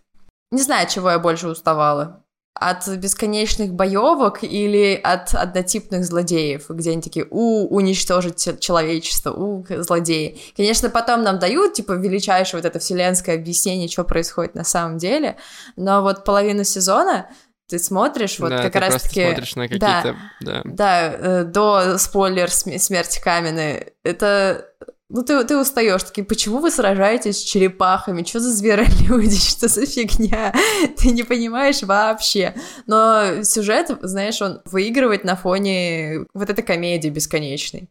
Не 0.50 0.62
знаю, 0.62 0.88
чего 0.88 1.10
я 1.10 1.18
больше 1.18 1.48
уставала. 1.48 2.24
От 2.54 2.86
бесконечных 2.88 3.72
боевок 3.72 4.42
или 4.42 5.00
от 5.02 5.34
однотипных 5.34 6.04
злодеев, 6.04 6.68
где 6.68 6.90
они 6.90 7.00
такие, 7.00 7.26
у, 7.30 7.74
уничтожить 7.74 8.60
человечество, 8.60 9.32
у, 9.32 9.64
злодеи. 9.66 10.38
Конечно, 10.56 10.90
потом 10.90 11.22
нам 11.22 11.38
дают, 11.38 11.72
типа, 11.74 11.92
величайшее 11.92 12.60
вот 12.60 12.66
это 12.66 12.78
вселенское 12.78 13.36
объяснение, 13.36 13.88
что 13.88 14.04
происходит 14.04 14.54
на 14.54 14.64
самом 14.64 14.98
деле, 14.98 15.36
но 15.76 16.02
вот 16.02 16.24
половину 16.24 16.64
сезона 16.64 17.30
ты 17.70 17.78
смотришь, 17.78 18.40
вот 18.40 18.50
да, 18.50 18.64
как 18.64 18.72
ты 18.72 18.78
раз 18.80 19.02
таки... 19.02 19.24
смотришь 19.24 19.54
на 19.54 19.62
какие-то... 19.62 20.16
Да, 20.40 20.62
да, 20.62 20.62
да 20.64 21.12
э, 21.12 21.44
до 21.44 21.98
спойлер 21.98 22.50
смерти 22.50 23.20
Камены. 23.22 23.92
Это 24.02 24.66
ну, 25.10 25.24
ты, 25.24 25.42
ты 25.44 25.58
устаешь, 25.58 26.04
такие, 26.04 26.24
почему 26.24 26.60
вы 26.60 26.70
сражаетесь 26.70 27.38
с 27.38 27.42
черепахами? 27.42 28.22
Что 28.22 28.38
за 28.38 28.50
зверолюди? 28.52 29.36
Что 29.50 29.66
за 29.66 29.84
фигня? 29.84 30.54
Ты 30.96 31.10
не 31.10 31.24
понимаешь 31.24 31.82
вообще. 31.82 32.54
Но 32.86 33.42
сюжет, 33.42 33.90
знаешь, 34.02 34.40
он 34.40 34.62
выигрывает 34.64 35.24
на 35.24 35.34
фоне 35.34 36.26
вот 36.32 36.48
этой 36.48 36.62
комедии 36.62 37.08
бесконечной. 37.08 37.90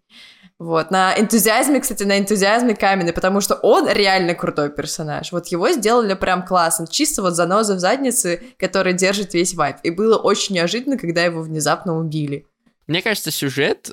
Вот, 0.59 0.91
на 0.91 1.17
энтузиазме, 1.17 1.79
кстати, 1.79 2.03
на 2.03 2.19
энтузиазме 2.19 2.75
Каменный, 2.75 3.13
потому 3.13 3.39
что 3.39 3.55
он 3.55 3.89
реально 3.89 4.33
крутой 4.33 4.69
персонаж. 4.69 5.31
Вот 5.31 5.47
его 5.47 5.69
сделали 5.71 6.13
прям 6.13 6.45
классно. 6.45 6.87
Чисто 6.87 7.21
вот 7.21 7.35
заноза 7.35 7.75
в 7.75 7.79
заднице, 7.79 8.43
который 8.57 8.93
держит 8.93 9.33
весь 9.33 9.53
вайп. 9.53 9.77
И 9.83 9.89
было 9.89 10.17
очень 10.17 10.55
неожиданно, 10.55 10.97
когда 10.97 11.23
его 11.23 11.41
внезапно 11.41 11.97
убили. 11.97 12.45
Мне 12.87 13.01
кажется, 13.01 13.29
сюжет 13.29 13.91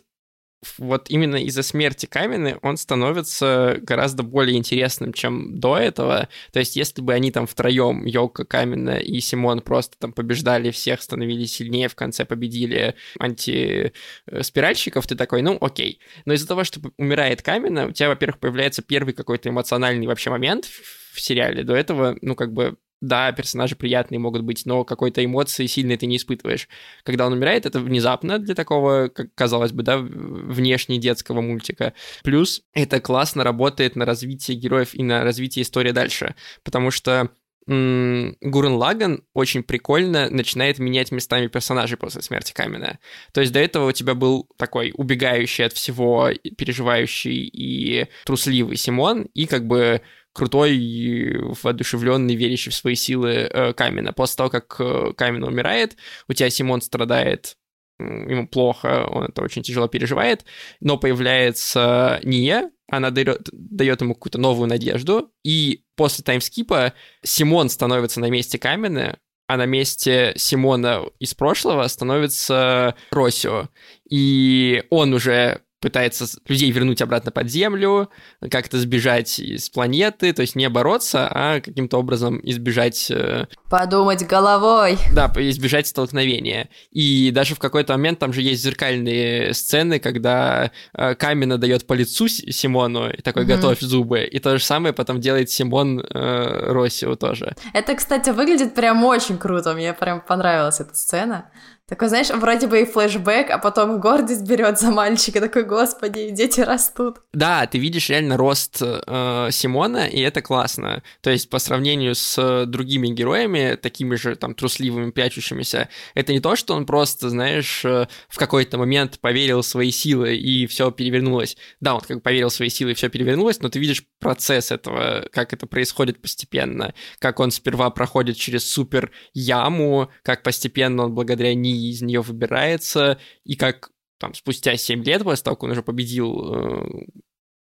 вот 0.78 1.10
именно 1.10 1.36
из-за 1.36 1.62
смерти 1.62 2.06
Камены 2.06 2.58
он 2.62 2.76
становится 2.76 3.78
гораздо 3.82 4.22
более 4.22 4.56
интересным, 4.56 5.12
чем 5.12 5.58
до 5.58 5.76
этого. 5.76 6.28
То 6.52 6.58
есть, 6.58 6.76
если 6.76 7.02
бы 7.02 7.12
они 7.14 7.30
там 7.30 7.46
втроем, 7.46 8.04
Йока, 8.04 8.44
Камена 8.44 8.96
и 8.96 9.20
Симон 9.20 9.60
просто 9.60 9.96
там 9.98 10.12
побеждали 10.12 10.70
всех, 10.70 11.02
становились 11.02 11.54
сильнее, 11.54 11.88
в 11.88 11.94
конце 11.94 12.24
победили 12.24 12.94
антиспиральщиков, 13.18 15.06
ты 15.06 15.14
такой, 15.14 15.42
ну, 15.42 15.58
окей. 15.60 16.00
Но 16.24 16.32
из-за 16.32 16.48
того, 16.48 16.64
что 16.64 16.80
умирает 16.96 17.42
Камена, 17.42 17.86
у 17.86 17.92
тебя, 17.92 18.08
во-первых, 18.08 18.38
появляется 18.40 18.82
первый 18.82 19.14
какой-то 19.14 19.48
эмоциональный 19.48 20.06
вообще 20.06 20.30
момент 20.30 20.64
в 20.64 21.20
сериале. 21.20 21.64
До 21.64 21.74
этого, 21.74 22.16
ну, 22.22 22.34
как 22.34 22.52
бы 22.52 22.76
да, 23.00 23.30
персонажи 23.32 23.76
приятные 23.76 24.18
могут 24.18 24.42
быть, 24.42 24.64
но 24.66 24.84
какой-то 24.84 25.24
эмоции 25.24 25.66
сильной 25.66 25.96
ты 25.96 26.06
не 26.06 26.16
испытываешь. 26.16 26.68
Когда 27.04 27.26
он 27.26 27.34
умирает, 27.34 27.66
это 27.66 27.80
внезапно 27.80 28.38
для 28.38 28.54
такого, 28.54 29.08
как 29.08 29.34
казалось 29.34 29.72
бы, 29.72 29.82
да, 29.82 29.98
внешне 29.98 30.98
детского 30.98 31.40
мультика. 31.40 31.92
Плюс 32.22 32.62
это 32.72 33.00
классно 33.00 33.44
работает 33.44 33.96
на 33.96 34.04
развитие 34.04 34.56
героев 34.56 34.94
и 34.94 35.02
на 35.02 35.24
развитие 35.24 35.62
истории 35.62 35.92
дальше, 35.92 36.34
потому 36.64 36.90
что 36.90 37.30
Гурен 37.68 38.74
Лаган 38.74 39.24
очень 39.34 39.64
прикольно 39.64 40.30
начинает 40.30 40.78
менять 40.78 41.10
местами 41.10 41.48
персонажей 41.48 41.98
после 41.98 42.22
смерти 42.22 42.52
Камена. 42.52 43.00
То 43.32 43.40
есть 43.40 43.52
до 43.52 43.58
этого 43.58 43.88
у 43.88 43.92
тебя 43.92 44.14
был 44.14 44.48
такой 44.56 44.92
убегающий 44.96 45.64
от 45.64 45.72
всего, 45.72 46.30
переживающий 46.56 47.50
и 47.52 48.06
трусливый 48.24 48.76
Симон, 48.76 49.22
и 49.34 49.46
как 49.46 49.66
бы 49.66 50.00
крутой, 50.36 51.38
воодушевленный, 51.62 52.36
верящий 52.36 52.70
в 52.70 52.74
свои 52.74 52.94
силы 52.94 53.30
э, 53.30 53.72
Камена. 53.72 54.12
После 54.12 54.36
того, 54.36 54.50
как 54.50 54.76
э, 54.78 55.12
Камен 55.16 55.42
умирает, 55.44 55.96
у 56.28 56.34
тебя 56.34 56.50
Симон 56.50 56.82
страдает, 56.82 57.56
ему 57.98 58.46
плохо, 58.46 59.06
он 59.10 59.24
это 59.24 59.40
очень 59.40 59.62
тяжело 59.62 59.88
переживает, 59.88 60.44
но 60.80 60.98
появляется 60.98 62.20
Ния, 62.22 62.70
она 62.88 63.10
дает, 63.10 63.48
дает 63.50 64.02
ему 64.02 64.14
какую-то 64.14 64.38
новую 64.38 64.68
надежду, 64.68 65.32
и 65.42 65.84
после 65.96 66.22
таймскипа 66.22 66.92
Симон 67.22 67.70
становится 67.70 68.20
на 68.20 68.28
месте 68.28 68.58
Камена, 68.58 69.18
а 69.48 69.56
на 69.56 69.64
месте 69.64 70.34
Симона 70.36 71.04
из 71.18 71.32
прошлого 71.32 71.86
становится 71.88 72.94
Росио. 73.10 73.70
И 74.10 74.84
он 74.90 75.14
уже 75.14 75.62
пытается 75.80 76.26
людей 76.48 76.70
вернуть 76.70 77.02
обратно 77.02 77.30
под 77.30 77.50
землю, 77.50 78.10
как-то 78.50 78.78
сбежать 78.78 79.38
из 79.38 79.68
планеты, 79.68 80.32
то 80.32 80.42
есть 80.42 80.56
не 80.56 80.68
бороться, 80.68 81.28
а 81.30 81.60
каким-то 81.60 81.98
образом 81.98 82.40
избежать... 82.42 83.10
Э, 83.10 83.46
Подумать 83.68 84.26
головой. 84.26 84.98
Да, 85.12 85.30
избежать 85.36 85.86
столкновения. 85.86 86.70
И 86.90 87.30
даже 87.30 87.54
в 87.54 87.58
какой-то 87.58 87.92
момент 87.92 88.18
там 88.18 88.32
же 88.32 88.42
есть 88.42 88.62
зеркальные 88.62 89.52
сцены, 89.54 89.98
когда 89.98 90.70
э, 90.94 91.14
Камена 91.14 91.58
дает 91.58 91.86
по 91.86 91.92
лицу 91.92 92.28
Симону 92.28 93.10
и 93.10 93.20
такой 93.20 93.44
mm-hmm. 93.44 93.46
«готовь 93.46 93.80
зубы», 93.80 94.24
и 94.24 94.38
то 94.38 94.58
же 94.58 94.64
самое 94.64 94.94
потом 94.94 95.20
делает 95.20 95.50
Симон 95.50 96.00
э, 96.00 96.72
Россио 96.72 97.16
тоже. 97.16 97.54
Это, 97.74 97.94
кстати, 97.94 98.30
выглядит 98.30 98.74
прям 98.74 99.04
очень 99.04 99.36
круто, 99.38 99.74
мне 99.74 99.92
прям 99.92 100.20
понравилась 100.20 100.80
эта 100.80 100.94
сцена. 100.94 101.50
Такой, 101.88 102.08
знаешь, 102.08 102.30
вроде 102.30 102.66
бы 102.66 102.80
и 102.80 102.84
флешбэк, 102.84 103.48
а 103.48 103.58
потом 103.58 104.00
гордость 104.00 104.42
берет 104.42 104.80
за 104.80 104.90
мальчика, 104.90 105.40
такой, 105.40 105.62
господи, 105.62 106.30
дети 106.30 106.60
растут. 106.60 107.18
Да, 107.32 107.64
ты 107.68 107.78
видишь 107.78 108.08
реально 108.08 108.36
рост 108.36 108.82
э, 108.82 109.48
Симона, 109.52 110.08
и 110.08 110.20
это 110.20 110.42
классно. 110.42 111.04
То 111.20 111.30
есть 111.30 111.48
по 111.48 111.60
сравнению 111.60 112.16
с 112.16 112.66
другими 112.66 113.06
героями, 113.06 113.78
такими 113.80 114.16
же 114.16 114.34
там 114.34 114.56
трусливыми, 114.56 115.12
прячущимися, 115.12 115.88
это 116.14 116.32
не 116.32 116.40
то, 116.40 116.56
что 116.56 116.74
он 116.74 116.86
просто, 116.86 117.30
знаешь, 117.30 117.84
э, 117.84 118.08
в 118.28 118.36
какой-то 118.36 118.78
момент 118.78 119.20
поверил 119.20 119.62
в 119.62 119.66
свои 119.66 119.92
силы 119.92 120.34
и 120.34 120.66
все 120.66 120.90
перевернулось. 120.90 121.56
Да, 121.78 121.94
он 121.94 122.00
как 122.00 122.16
бы 122.16 122.20
поверил 122.20 122.48
в 122.48 122.52
свои 122.52 122.68
силы 122.68 122.90
и 122.90 122.94
все 122.94 123.08
перевернулось, 123.10 123.60
но 123.60 123.68
ты 123.68 123.78
видишь 123.78 124.02
процесс 124.18 124.72
этого, 124.72 125.28
как 125.30 125.52
это 125.52 125.68
происходит 125.68 126.20
постепенно, 126.20 126.94
как 127.20 127.38
он 127.38 127.52
сперва 127.52 127.90
проходит 127.90 128.36
через 128.36 128.68
супер 128.68 129.12
яму, 129.34 130.10
как 130.24 130.42
постепенно 130.42 131.04
он 131.04 131.14
благодаря 131.14 131.54
ней 131.54 131.75
из 131.76 132.02
нее 132.02 132.20
выбирается, 132.20 133.18
и 133.44 133.56
как 133.56 133.90
там 134.18 134.34
спустя 134.34 134.76
7 134.76 135.04
лет 135.04 135.22
после 135.24 135.44
того, 135.44 135.56
как 135.56 135.64
он 135.64 135.70
уже 135.72 135.82
победил, 135.82 136.54
э, 136.54 137.06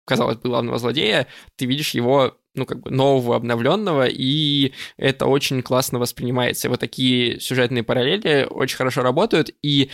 казалось 0.06 0.38
бы, 0.38 0.50
главного 0.50 0.78
злодея, 0.78 1.28
ты 1.56 1.66
видишь 1.66 1.92
его 1.92 2.38
ну, 2.56 2.66
как 2.66 2.82
бы 2.82 2.90
нового, 2.90 3.36
обновленного, 3.36 4.08
и 4.08 4.74
это 4.98 5.26
очень 5.26 5.62
классно 5.62 6.00
воспринимается. 6.00 6.70
Вот 6.70 6.80
такие 6.80 7.40
сюжетные 7.40 7.84
параллели 7.84 8.48
очень 8.50 8.78
хорошо 8.78 9.02
работают, 9.02 9.50
и, 9.62 9.92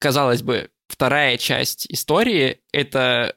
казалось 0.00 0.42
бы, 0.42 0.70
вторая 0.88 1.38
часть 1.38 1.86
истории— 1.88 2.60
это 2.72 3.36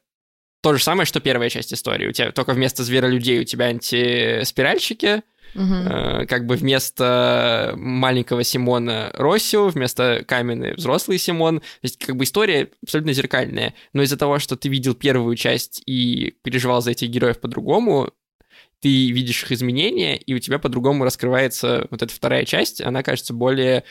то 0.62 0.74
же 0.74 0.84
самое, 0.84 1.06
что 1.06 1.20
первая 1.20 1.50
часть 1.50 1.74
истории. 1.74 2.08
У 2.08 2.12
тебя 2.12 2.32
только 2.32 2.54
вместо 2.54 2.84
зверолюдей 2.84 3.42
у 3.42 3.44
тебя 3.44 3.68
антиспиральщики, 3.68 5.22
Uh-huh. 5.56 6.26
Как 6.28 6.46
бы 6.46 6.56
вместо 6.56 7.74
маленького 7.78 8.44
Симона 8.44 9.12
Россио, 9.14 9.70
вместо 9.70 10.24
каменный 10.28 10.74
взрослый 10.76 11.18
Симон. 11.18 11.60
То 11.60 11.66
есть 11.84 12.04
как 12.04 12.16
бы 12.16 12.24
история 12.24 12.70
абсолютно 12.84 13.14
зеркальная. 13.14 13.74
Но 13.94 14.04
из-за 14.04 14.18
того, 14.18 14.40
что 14.40 14.56
ты 14.56 14.70
видел 14.70 14.94
первую 14.94 15.36
часть 15.36 15.82
и 15.86 16.36
переживал 16.44 16.82
за 16.82 16.92
этих 16.92 17.10
героев 17.10 17.40
по-другому, 17.40 18.12
ты 18.80 19.12
видишь 19.12 19.44
их 19.44 19.52
изменения, 19.52 20.18
и 20.18 20.34
у 20.34 20.40
тебя 20.40 20.60
по-другому 20.60 21.04
раскрывается 21.04 21.88
вот 21.90 22.04
эта 22.04 22.14
вторая 22.14 22.46
часть. 22.46 22.82
Она 22.82 23.02
кажется 23.02 23.34
более 23.34 23.84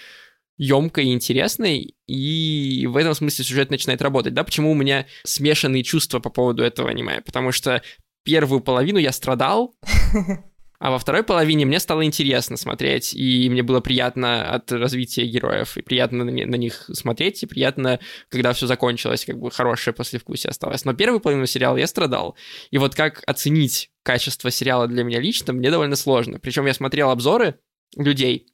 емкой 0.58 1.06
и 1.06 1.12
интересной, 1.12 1.94
и 2.06 2.86
в 2.88 2.96
этом 2.96 3.14
смысле 3.14 3.44
сюжет 3.44 3.70
начинает 3.70 4.00
работать, 4.00 4.34
да, 4.34 4.42
почему 4.44 4.70
у 4.70 4.74
меня 4.74 5.06
смешанные 5.24 5.82
чувства 5.82 6.18
по 6.18 6.30
поводу 6.30 6.62
этого 6.62 6.88
аниме, 6.88 7.20
потому 7.20 7.52
что 7.52 7.82
первую 8.24 8.60
половину 8.60 8.98
я 8.98 9.12
страдал, 9.12 9.74
А 10.78 10.90
во 10.90 10.98
второй 10.98 11.22
половине 11.22 11.64
мне 11.64 11.80
стало 11.80 12.04
интересно 12.04 12.56
смотреть, 12.56 13.14
и 13.14 13.48
мне 13.48 13.62
было 13.62 13.80
приятно 13.80 14.50
от 14.50 14.70
развития 14.72 15.26
героев, 15.26 15.76
и 15.76 15.82
приятно 15.82 16.24
на, 16.24 16.56
них 16.56 16.88
смотреть, 16.92 17.42
и 17.42 17.46
приятно, 17.46 18.00
когда 18.28 18.52
все 18.52 18.66
закончилось, 18.66 19.24
как 19.24 19.38
бы 19.38 19.50
хорошее 19.50 19.94
послевкусие 19.94 20.50
осталось. 20.50 20.84
Но 20.84 20.94
первую 20.94 21.20
половину 21.20 21.46
сериала 21.46 21.76
я 21.76 21.86
страдал. 21.86 22.36
И 22.70 22.78
вот 22.78 22.94
как 22.94 23.22
оценить 23.26 23.90
качество 24.02 24.50
сериала 24.50 24.86
для 24.86 25.04
меня 25.04 25.20
лично, 25.20 25.52
мне 25.52 25.70
довольно 25.70 25.96
сложно. 25.96 26.38
Причем 26.38 26.66
я 26.66 26.74
смотрел 26.74 27.10
обзоры 27.10 27.58
людей, 27.96 28.46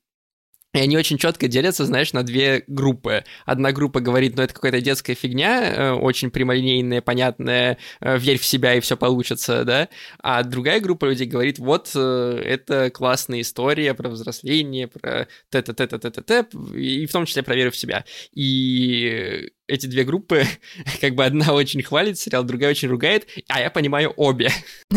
и 0.74 0.78
они 0.78 0.96
очень 0.96 1.18
четко 1.18 1.48
делятся, 1.48 1.84
знаешь, 1.84 2.12
на 2.12 2.22
две 2.22 2.64
группы. 2.66 3.24
Одна 3.44 3.72
группа 3.72 4.00
говорит, 4.00 4.36
ну 4.36 4.42
это 4.42 4.54
какая-то 4.54 4.80
детская 4.80 5.14
фигня, 5.14 5.62
э, 5.62 5.90
очень 5.92 6.30
прямолинейная, 6.30 7.02
понятная, 7.02 7.76
э, 8.00 8.18
верь 8.18 8.38
в 8.38 8.46
себя 8.46 8.74
и 8.74 8.80
все 8.80 8.96
получится, 8.96 9.64
да. 9.64 9.88
А 10.22 10.42
другая 10.42 10.80
группа 10.80 11.04
людей 11.04 11.26
говорит, 11.26 11.58
вот 11.58 11.90
э, 11.94 12.42
это 12.44 12.90
классная 12.90 13.42
история 13.42 13.92
про 13.92 14.08
взросление, 14.08 14.88
про 14.88 15.28
т-т-т-т-т-т, 15.50 16.46
и 16.74 17.06
в 17.06 17.12
том 17.12 17.26
числе 17.26 17.42
про 17.42 17.54
веру 17.54 17.70
в 17.70 17.76
себя. 17.76 18.04
И 18.32 19.50
эти 19.66 19.86
две 19.86 20.04
группы, 20.04 20.44
как 21.02 21.14
бы 21.14 21.24
одна 21.24 21.52
очень 21.52 21.82
хвалит 21.82 22.18
сериал, 22.18 22.44
другая 22.44 22.70
очень 22.70 22.88
ругает, 22.88 23.28
а 23.48 23.60
я 23.60 23.70
понимаю 23.70 24.12
обе. 24.16 24.50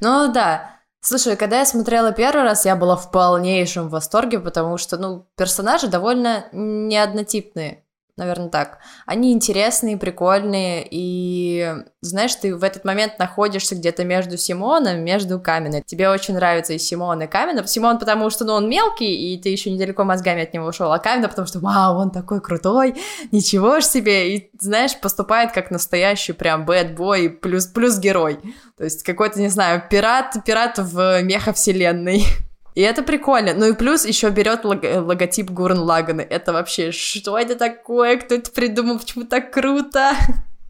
Ну 0.00 0.32
да, 0.32 0.77
Слушай, 1.00 1.36
когда 1.36 1.60
я 1.60 1.66
смотрела 1.66 2.12
первый 2.12 2.42
раз, 2.42 2.64
я 2.64 2.74
была 2.74 2.96
в 2.96 3.10
полнейшем 3.10 3.88
восторге, 3.88 4.40
потому 4.40 4.78
что, 4.78 4.96
ну, 4.96 5.26
персонажи 5.36 5.86
довольно 5.86 6.46
неоднотипные 6.52 7.84
наверное, 8.18 8.50
так. 8.50 8.78
Они 9.06 9.32
интересные, 9.32 9.96
прикольные, 9.96 10.86
и, 10.90 11.74
знаешь, 12.00 12.34
ты 12.34 12.54
в 12.54 12.62
этот 12.62 12.84
момент 12.84 13.18
находишься 13.18 13.74
где-то 13.74 14.04
между 14.04 14.36
Симоном, 14.36 15.00
между 15.00 15.40
Каминой. 15.40 15.82
Тебе 15.86 16.10
очень 16.10 16.34
нравится 16.34 16.74
и 16.74 16.78
Симон, 16.78 17.22
и 17.22 17.26
Камина. 17.26 17.66
Симон, 17.66 17.98
потому 17.98 18.28
что, 18.30 18.44
ну, 18.44 18.52
он 18.54 18.68
мелкий, 18.68 19.32
и 19.34 19.40
ты 19.40 19.48
еще 19.48 19.70
недалеко 19.70 20.04
мозгами 20.04 20.42
от 20.42 20.52
него 20.52 20.66
ушел, 20.66 20.92
а 20.92 20.98
Камина, 20.98 21.28
потому 21.28 21.46
что, 21.46 21.60
вау, 21.60 21.96
он 21.96 22.10
такой 22.10 22.40
крутой, 22.40 22.96
ничего 23.32 23.80
ж 23.80 23.84
себе, 23.84 24.34
и, 24.36 24.50
знаешь, 24.60 24.98
поступает 25.00 25.52
как 25.52 25.70
настоящий 25.70 26.32
прям 26.32 26.66
bad 26.66 26.98
boy 26.98 27.30
плюс, 27.30 27.66
плюс 27.66 27.98
герой. 27.98 28.40
То 28.76 28.84
есть 28.84 29.02
какой-то, 29.04 29.40
не 29.40 29.48
знаю, 29.48 29.82
пират, 29.88 30.36
пират 30.44 30.78
в 30.78 31.22
меха-вселенной. 31.22 32.24
И 32.78 32.80
это 32.80 33.02
прикольно. 33.02 33.54
Ну 33.54 33.66
и 33.66 33.72
плюс 33.72 34.04
еще 34.04 34.30
берет 34.30 34.64
лог- 34.64 35.04
логотип 35.04 35.50
Гуррен-Лаганна. 35.50 36.20
Это 36.20 36.52
вообще, 36.52 36.92
что 36.92 37.36
это 37.36 37.56
такое? 37.56 38.18
Кто 38.18 38.36
это 38.36 38.52
придумал? 38.52 39.00
Почему 39.00 39.24
так 39.24 39.52
круто? 39.52 40.12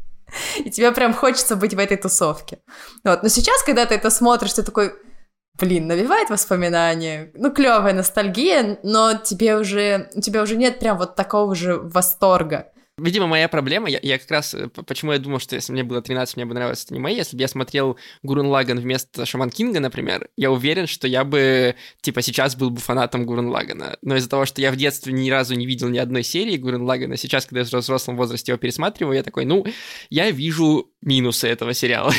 И 0.65 0.71
тебе 0.71 0.91
прям 0.93 1.12
хочется 1.12 1.55
быть 1.55 1.75
в 1.75 1.79
этой 1.79 1.99
тусовке. 1.99 2.61
Вот. 3.05 3.23
Но 3.23 3.29
сейчас, 3.29 3.62
когда 3.62 3.85
ты 3.85 3.95
это 3.95 4.09
смотришь, 4.09 4.55
ты 4.55 4.62
такой, 4.62 4.95
блин, 5.61 5.87
навевает 5.87 6.31
воспоминания. 6.31 7.31
Ну, 7.35 7.53
клевая 7.53 7.93
ностальгия, 7.93 8.79
но 8.83 9.12
тебе 9.12 9.59
уже, 9.59 10.09
у 10.15 10.23
тебя 10.23 10.43
уже 10.43 10.57
нет 10.57 10.79
прям 10.79 10.97
вот 10.97 11.15
такого 11.15 11.55
же 11.55 11.77
восторга. 11.77 12.73
Видимо, 12.99 13.28
моя 13.28 13.49
проблема, 13.49 13.88
я, 13.88 14.00
я 14.02 14.19
как 14.19 14.31
раз, 14.31 14.55
э, 14.55 14.69
почему 14.69 15.12
я 15.12 15.19
думал, 15.19 15.38
что 15.38 15.55
если 15.55 15.73
мне 15.73 15.85
было 15.85 16.02
13, 16.02 16.37
мне 16.37 16.45
бы 16.45 16.55
нравилось 16.55 16.87
аниме, 16.90 17.14
если 17.14 17.37
бы 17.37 17.43
я 17.43 17.49
смотрел 17.49 17.97
Гурен 18.23 18.46
Лаган 18.46 18.81
вместо 18.81 19.25
Шаман 19.25 19.51
Кинга, 19.51 19.79
например, 19.79 20.29
я 20.37 20.51
уверен, 20.51 20.88
что 20.88 21.07
я 21.07 21.25
бы, 21.25 21.77
типа, 22.01 22.23
сейчас 22.23 22.57
был 22.57 22.70
бы 22.70 22.81
фанатом 22.81 23.25
Гурен 23.25 23.49
Лагана. 23.49 23.96
Но 24.03 24.16
из-за 24.16 24.29
того, 24.29 24.46
что 24.46 24.61
я 24.61 24.73
в 24.73 24.77
детстве 24.77 25.12
ни 25.12 25.31
разу 25.31 25.55
не 25.55 25.64
видел 25.64 25.88
ни 25.88 25.99
одной 25.99 26.25
серии 26.25 26.57
Гурен 26.57 26.83
Лагана, 26.83 27.16
сейчас, 27.16 27.46
когда 27.46 27.61
я 27.61 27.64
в 27.64 27.73
взрослом 27.73 28.16
возрасте 28.16 28.53
его 28.53 28.59
пересматриваю, 28.59 29.16
я 29.16 29.23
такой, 29.23 29.44
ну, 29.44 29.64
я 30.11 30.31
вижу 30.31 30.90
минусы 31.01 31.46
этого 31.46 31.75
сериала. 31.75 32.12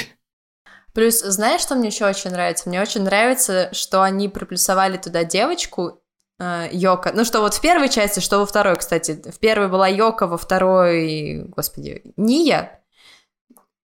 Плюс, 0.93 1.19
знаешь, 1.19 1.61
что 1.61 1.75
мне 1.75 1.89
еще 1.89 2.07
очень 2.07 2.31
нравится? 2.31 2.67
Мне 2.67 2.81
очень 2.81 3.01
нравится, 3.01 3.69
что 3.73 4.01
они 4.01 4.27
приплюсовали 4.27 4.97
туда 4.97 5.23
девочку, 5.23 6.01
Йока. 6.39 7.11
Ну 7.13 7.25
что, 7.25 7.41
вот 7.41 7.53
в 7.53 7.61
первой 7.61 7.89
части, 7.89 8.19
что 8.19 8.39
во 8.39 8.45
второй, 8.45 8.77
кстати. 8.77 9.21
В 9.29 9.39
первой 9.39 9.67
была 9.67 9.87
Йока, 9.87 10.27
во 10.27 10.37
второй, 10.37 11.43
господи, 11.49 12.01
Ния. 12.15 12.81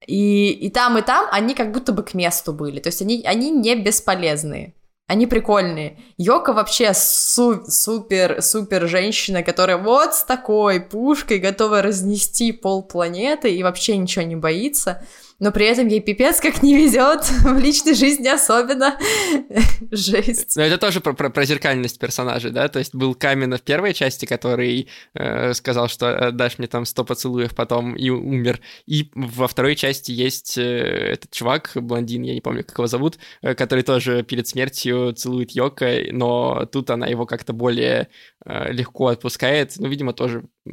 И, 0.08 0.52
и 0.52 0.70
там, 0.70 0.98
и 0.98 1.02
там 1.02 1.28
они 1.32 1.54
как 1.54 1.72
будто 1.72 1.92
бы 1.92 2.04
к 2.04 2.14
месту 2.14 2.54
были. 2.54 2.80
То 2.80 2.88
есть 2.88 3.02
они, 3.02 3.24
они 3.26 3.52
не 3.52 3.76
бесполезные. 3.76 4.74
Они 5.08 5.28
прикольные. 5.28 6.00
Йока 6.18 6.54
вообще 6.54 6.94
су 6.94 7.64
супер, 7.68 8.42
супер 8.42 8.88
женщина, 8.88 9.44
которая 9.44 9.78
вот 9.78 10.16
с 10.16 10.24
такой 10.24 10.80
пушкой 10.80 11.38
готова 11.38 11.82
разнести 11.82 12.52
пол 12.52 12.82
планеты 12.84 13.54
и 13.54 13.62
вообще 13.62 13.98
ничего 13.98 14.26
не 14.26 14.36
боится 14.36 15.04
но 15.40 15.52
при 15.52 15.66
этом 15.66 15.88
ей 15.88 16.00
пипец 16.00 16.40
как 16.40 16.64
не 16.64 16.76
везет 16.76 17.24
в 17.44 17.58
личной 17.58 17.94
жизни 17.94 18.28
особенно. 18.28 18.98
Жесть. 19.92 20.56
Но 20.56 20.64
это 20.64 20.78
тоже 20.78 21.02
про, 21.02 21.14
про, 21.14 21.30
про 21.30 21.46
зеркальность 21.46 22.00
персонажей, 22.00 22.52
да? 22.52 22.68
То 22.68 22.80
есть 22.80 22.96
был 22.96 23.16
Камина 23.16 23.58
в 23.58 23.62
первой 23.62 23.94
части, 23.94 24.26
который 24.26 24.88
э, 25.14 25.54
сказал, 25.54 25.88
что 25.88 26.08
э, 26.08 26.32
дашь 26.32 26.58
мне 26.58 26.68
там 26.68 26.86
сто 26.86 27.04
поцелуев 27.04 27.54
потом 27.56 27.96
и 27.96 28.10
умер. 28.10 28.62
И 28.86 29.12
во 29.14 29.48
второй 29.48 29.76
части 29.76 30.12
есть 30.12 30.58
э, 30.58 30.62
этот 30.62 31.32
чувак, 31.32 31.72
блондин, 31.76 32.24
я 32.24 32.34
не 32.34 32.42
помню, 32.42 32.64
как 32.64 32.78
его 32.78 32.88
зовут, 32.88 33.18
э, 33.42 33.56
который 33.56 33.84
тоже 33.84 34.24
перед 34.24 34.48
смертью 34.48 35.14
целует 35.14 35.52
Йока, 35.52 35.98
но 36.12 36.66
тут 36.66 36.90
она 36.90 37.08
его 37.08 37.26
как-то 37.26 37.54
более 37.54 38.08
э, 38.46 38.72
легко 38.72 39.08
отпускает. 39.08 39.74
Ну, 39.78 39.88
видимо, 39.88 40.14
тоже 40.14 40.46
э, 40.66 40.72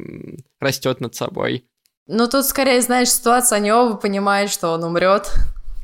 растет 0.59 1.01
над 1.01 1.15
собой. 1.15 1.65
Ну, 2.07 2.27
тут 2.27 2.45
скорее, 2.45 2.81
знаешь, 2.81 3.11
ситуация, 3.11 3.57
они 3.57 3.71
оба 3.71 3.95
понимают, 3.95 4.51
что 4.51 4.71
он 4.71 4.83
умрет. 4.83 5.31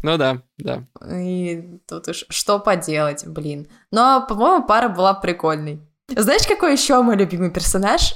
Ну 0.03 0.17
да, 0.17 0.41
да. 0.57 0.83
И 1.11 1.79
тут 1.87 2.07
уж 2.07 2.25
что 2.29 2.59
поделать, 2.59 3.25
блин. 3.25 3.67
Но, 3.91 4.25
по-моему, 4.27 4.65
пара 4.65 4.89
была 4.89 5.13
прикольной. 5.13 5.81
Знаешь, 6.07 6.47
какой 6.47 6.73
еще 6.73 7.01
мой 7.01 7.15
любимый 7.15 7.51
персонаж? 7.51 8.15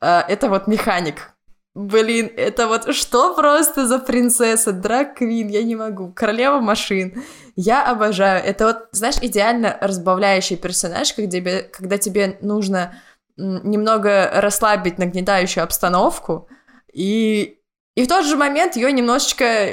А, 0.00 0.24
это 0.28 0.48
вот 0.48 0.66
механик. 0.66 1.32
Блин, 1.74 2.30
это 2.36 2.68
вот 2.68 2.94
что 2.94 3.34
просто 3.34 3.86
за 3.86 3.98
принцесса, 3.98 4.72
драг 4.72 5.14
квин, 5.16 5.48
я 5.48 5.62
не 5.62 5.74
могу, 5.74 6.12
королева 6.12 6.60
машин. 6.60 7.24
Я 7.56 7.86
обожаю. 7.90 8.44
Это 8.44 8.66
вот, 8.66 8.88
знаешь, 8.92 9.16
идеально 9.22 9.78
разбавляющий 9.80 10.56
персонаж, 10.56 11.14
когда 11.14 11.30
тебе, 11.30 11.62
когда 11.62 11.96
тебе 11.96 12.36
нужно 12.42 12.94
немного 13.36 14.30
расслабить 14.34 14.98
нагнетающую 14.98 15.64
обстановку, 15.64 16.48
и, 16.92 17.58
и 17.94 18.04
в 18.04 18.08
тот 18.08 18.24
же 18.24 18.36
момент 18.36 18.76
ее 18.76 18.92
немножечко, 18.92 19.70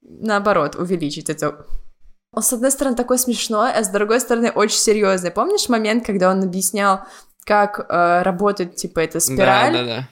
наоборот, 0.00 0.76
увеличить. 0.76 1.30
Это 1.30 1.66
он, 2.32 2.42
с 2.42 2.52
одной 2.52 2.70
стороны, 2.70 2.96
такой 2.96 3.18
смешной, 3.18 3.72
а 3.72 3.84
с 3.84 3.88
другой 3.88 4.20
стороны, 4.20 4.50
очень 4.50 4.78
серьезный. 4.78 5.30
Помнишь 5.30 5.68
момент, 5.68 6.06
когда 6.06 6.30
он 6.30 6.42
объяснял, 6.42 7.02
как 7.44 7.86
э, 7.88 8.22
работает, 8.22 8.76
типа, 8.76 9.00
эта 9.00 9.20
спираль? 9.20 9.72
Да, 9.72 9.84
да, 9.84 9.84
да. 9.84 10.08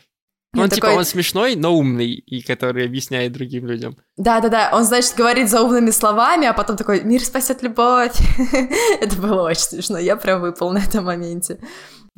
Он, 0.53 0.68
такой... 0.68 0.90
типа, 0.90 0.98
он 0.98 1.05
смешной, 1.05 1.55
но 1.55 1.74
умный, 1.74 2.11
и 2.11 2.42
который 2.42 2.85
объясняет 2.85 3.33
другим 3.33 3.66
людям. 3.66 3.96
Да-да-да, 4.16 4.70
он, 4.72 4.85
значит, 4.85 5.14
говорит 5.16 5.48
за 5.48 5.62
умными 5.62 5.90
словами, 5.90 6.46
а 6.46 6.53
потом 6.53 6.76
такой 6.76 7.03
«Мир 7.03 7.24
спасет 7.24 7.62
любовь». 7.62 8.16
Это 9.00 9.16
было 9.16 9.42
очень 9.42 9.62
смешно, 9.62 9.98
я 9.98 10.16
прям 10.16 10.40
выпал 10.40 10.72
на 10.72 10.79
этом 10.79 11.05
моменте. 11.05 11.61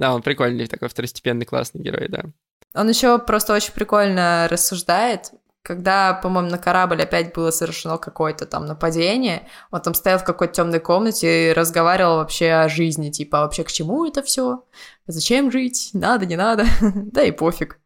Да, 0.02 0.12
он 0.12 0.22
прикольный, 0.22 0.66
такой 0.66 0.88
второстепенный 0.88 1.46
классный 1.46 1.80
герой, 1.80 2.08
да. 2.08 2.24
Он 2.74 2.88
еще 2.88 3.20
просто 3.20 3.54
очень 3.54 3.72
прикольно 3.72 4.48
рассуждает, 4.50 5.30
когда, 5.62 6.14
по-моему, 6.14 6.50
на 6.50 6.58
корабль 6.58 7.00
опять 7.00 7.32
было 7.32 7.52
совершено 7.52 7.98
какое-то 7.98 8.44
там 8.46 8.66
нападение, 8.66 9.46
он 9.70 9.80
там 9.80 9.94
стоял 9.94 10.18
в 10.18 10.24
какой-то 10.24 10.54
темной 10.54 10.80
комнате 10.80 11.50
и 11.50 11.52
разговаривал 11.52 12.16
вообще 12.16 12.50
о 12.50 12.68
жизни, 12.68 13.10
типа, 13.10 13.38
а 13.38 13.42
вообще 13.42 13.62
к 13.62 13.70
чему 13.70 14.04
это 14.04 14.24
все? 14.24 14.64
Зачем 15.06 15.52
жить? 15.52 15.90
Надо, 15.92 16.26
не 16.26 16.34
надо? 16.34 16.66
да 16.80 17.22
и 17.22 17.30
пофиг. 17.30 17.78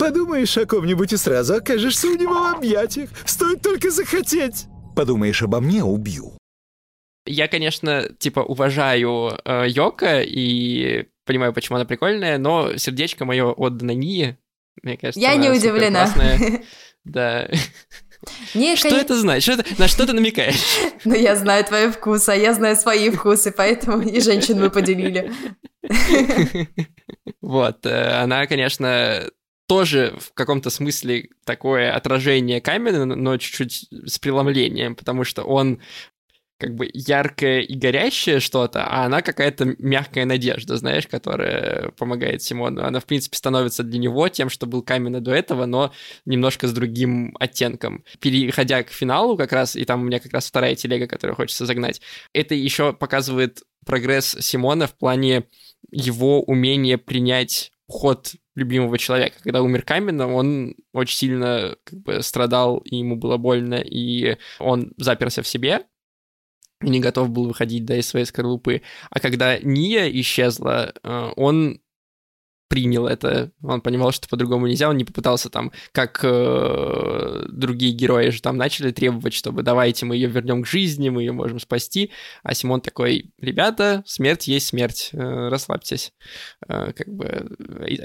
Подумаешь 0.00 0.58
о 0.58 0.66
ком-нибудь 0.66 1.12
и 1.12 1.16
сразу 1.16 1.54
окажешься 1.54 2.08
у 2.08 2.16
него 2.16 2.34
в 2.34 2.56
объятиях. 2.56 3.10
Стоит 3.24 3.62
только 3.62 3.92
захотеть. 3.92 4.66
Подумаешь 4.96 5.44
обо 5.44 5.60
мне, 5.60 5.84
убью. 5.84 6.32
Я, 7.24 7.46
конечно, 7.46 8.08
типа 8.18 8.40
уважаю 8.40 9.38
э, 9.44 9.68
Йока 9.68 10.22
и 10.22 11.06
понимаю, 11.32 11.52
почему 11.54 11.76
она 11.76 11.84
прикольная, 11.86 12.36
но 12.38 12.76
сердечко 12.76 13.24
мое 13.24 13.50
отдано 13.50 13.92
Нии. 13.92 14.36
Мне 14.82 14.96
кажется, 14.96 15.20
Я 15.20 15.34
не 15.36 15.48
удивлена. 15.50 16.08
Да. 17.04 17.48
Не, 18.54 18.76
Что 18.76 18.90
кон- 18.90 18.98
это 19.00 19.16
значит? 19.16 19.42
Что 19.42 19.62
это- 19.62 19.80
на 19.80 19.88
что 19.88 20.06
ты 20.06 20.12
намекаешь? 20.12 20.62
Ну, 21.04 21.14
я 21.16 21.34
знаю 21.34 21.64
твои 21.64 21.90
вкусы, 21.90 22.28
а 22.28 22.34
я 22.36 22.52
знаю 22.54 22.76
свои 22.76 23.10
вкусы, 23.10 23.50
поэтому 23.50 24.02
и 24.02 24.20
женщин 24.20 24.60
мы 24.60 24.70
поделили. 24.70 25.32
Вот, 27.40 27.84
э, 27.86 28.10
она, 28.22 28.46
конечно, 28.46 29.24
тоже 29.66 30.14
в 30.20 30.32
каком-то 30.34 30.70
смысле 30.70 31.28
такое 31.44 31.92
отражение 31.92 32.60
Камена, 32.60 33.04
но 33.04 33.36
чуть-чуть 33.36 33.88
с 34.06 34.18
преломлением, 34.18 34.94
потому 34.94 35.24
что 35.24 35.42
он 35.42 35.80
как 36.62 36.76
бы 36.76 36.88
яркое 36.94 37.60
и 37.62 37.74
горящее 37.74 38.38
что-то, 38.38 38.84
а 38.86 39.04
она 39.04 39.20
какая-то 39.20 39.74
мягкая 39.80 40.26
надежда, 40.26 40.76
знаешь, 40.76 41.08
которая 41.08 41.90
помогает 41.98 42.40
Симону. 42.40 42.84
Она, 42.84 43.00
в 43.00 43.04
принципе, 43.04 43.36
становится 43.36 43.82
для 43.82 43.98
него 43.98 44.28
тем, 44.28 44.48
что 44.48 44.66
был 44.66 44.82
Камена 44.82 45.20
до 45.20 45.32
этого, 45.32 45.66
но 45.66 45.92
немножко 46.24 46.68
с 46.68 46.72
другим 46.72 47.36
оттенком. 47.40 48.04
Переходя 48.20 48.84
к 48.84 48.90
финалу 48.90 49.36
как 49.36 49.50
раз, 49.52 49.74
и 49.74 49.84
там 49.84 50.02
у 50.02 50.04
меня 50.04 50.20
как 50.20 50.32
раз 50.32 50.46
вторая 50.46 50.76
телега, 50.76 51.08
которую 51.08 51.34
хочется 51.34 51.66
загнать, 51.66 52.00
это 52.32 52.54
еще 52.54 52.92
показывает 52.92 53.64
прогресс 53.84 54.36
Симона 54.38 54.86
в 54.86 54.96
плане 54.96 55.42
его 55.90 56.42
умения 56.44 56.96
принять 56.96 57.72
уход 57.88 58.34
любимого 58.54 58.98
человека. 58.98 59.38
Когда 59.42 59.62
умер 59.62 59.82
Камена, 59.82 60.32
он 60.32 60.76
очень 60.92 61.16
сильно 61.16 61.74
как 61.82 62.02
бы 62.02 62.22
страдал, 62.22 62.78
и 62.78 62.98
ему 62.98 63.16
было 63.16 63.36
больно, 63.36 63.82
и 63.84 64.36
он 64.60 64.92
заперся 64.96 65.42
в 65.42 65.48
себе, 65.48 65.80
не 66.82 67.00
готов 67.00 67.30
был 67.30 67.48
выходить 67.48 67.84
да, 67.84 67.96
из 67.96 68.06
своей 68.06 68.26
скорлупы. 68.26 68.82
А 69.10 69.20
когда 69.20 69.58
Ния 69.58 70.08
исчезла, 70.20 70.92
э, 71.02 71.30
он 71.36 71.80
принял 72.72 73.06
это, 73.06 73.50
он 73.62 73.82
понимал, 73.82 74.12
что 74.12 74.26
по-другому 74.30 74.66
нельзя, 74.66 74.88
он 74.88 74.96
не 74.96 75.04
попытался 75.04 75.50
там, 75.50 75.72
как 75.92 76.20
э, 76.22 77.44
другие 77.50 77.92
герои 77.92 78.30
же 78.30 78.40
там 78.40 78.56
начали 78.56 78.92
требовать, 78.92 79.34
чтобы 79.34 79.62
давайте 79.62 80.06
мы 80.06 80.16
ее 80.16 80.28
вернем 80.28 80.62
к 80.62 80.66
жизни, 80.66 81.10
мы 81.10 81.20
ее 81.20 81.32
можем 81.32 81.60
спасти, 81.60 82.12
а 82.42 82.54
Симон 82.54 82.80
такой, 82.80 83.30
ребята, 83.38 84.02
смерть 84.06 84.48
есть 84.48 84.68
смерть, 84.68 85.10
э, 85.12 85.48
расслабьтесь, 85.48 86.14
Э, 86.68 86.92
как 86.92 87.08
бы 87.08 87.56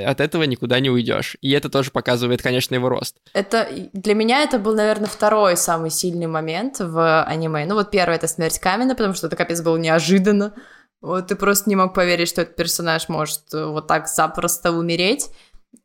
от 0.06 0.19
этого 0.19 0.43
никуда 0.43 0.80
не 0.80 0.89
уйдешь. 0.89 1.38
И 1.41 1.51
это 1.51 1.69
тоже 1.69 1.91
показывает, 1.91 2.41
конечно, 2.41 2.75
его 2.75 2.89
рост. 2.89 3.17
Это 3.34 3.67
для 3.93 4.13
меня 4.13 4.43
это 4.43 4.60
был, 4.60 4.75
наверное, 4.75 5.08
второй 5.08 5.58
самый 5.58 5.91
сильный 5.91 6.27
момент 6.27 6.80
в 6.80 7.23
аниме. 7.23 7.65
Ну 7.65 7.75
вот 7.75 7.91
первый 7.91 8.15
это 8.15 8.27
смерть 8.27 8.60
Камена, 8.60 8.95
потому 8.95 9.13
что 9.13 9.27
это 9.27 9.36
капец 9.36 9.62
было 9.62 9.77
неожиданно. 9.77 10.53
Вот 11.02 11.28
ты 11.28 11.36
просто 11.36 11.70
не 11.70 11.76
мог 11.76 11.94
поверить, 11.94 12.30
что 12.30 12.42
этот 12.42 12.56
персонаж 12.56 13.08
может 13.08 13.54
э, 13.54 13.66
вот 13.66 13.88
так 13.88 14.08
запросто 14.08 14.72
умереть. 14.72 15.30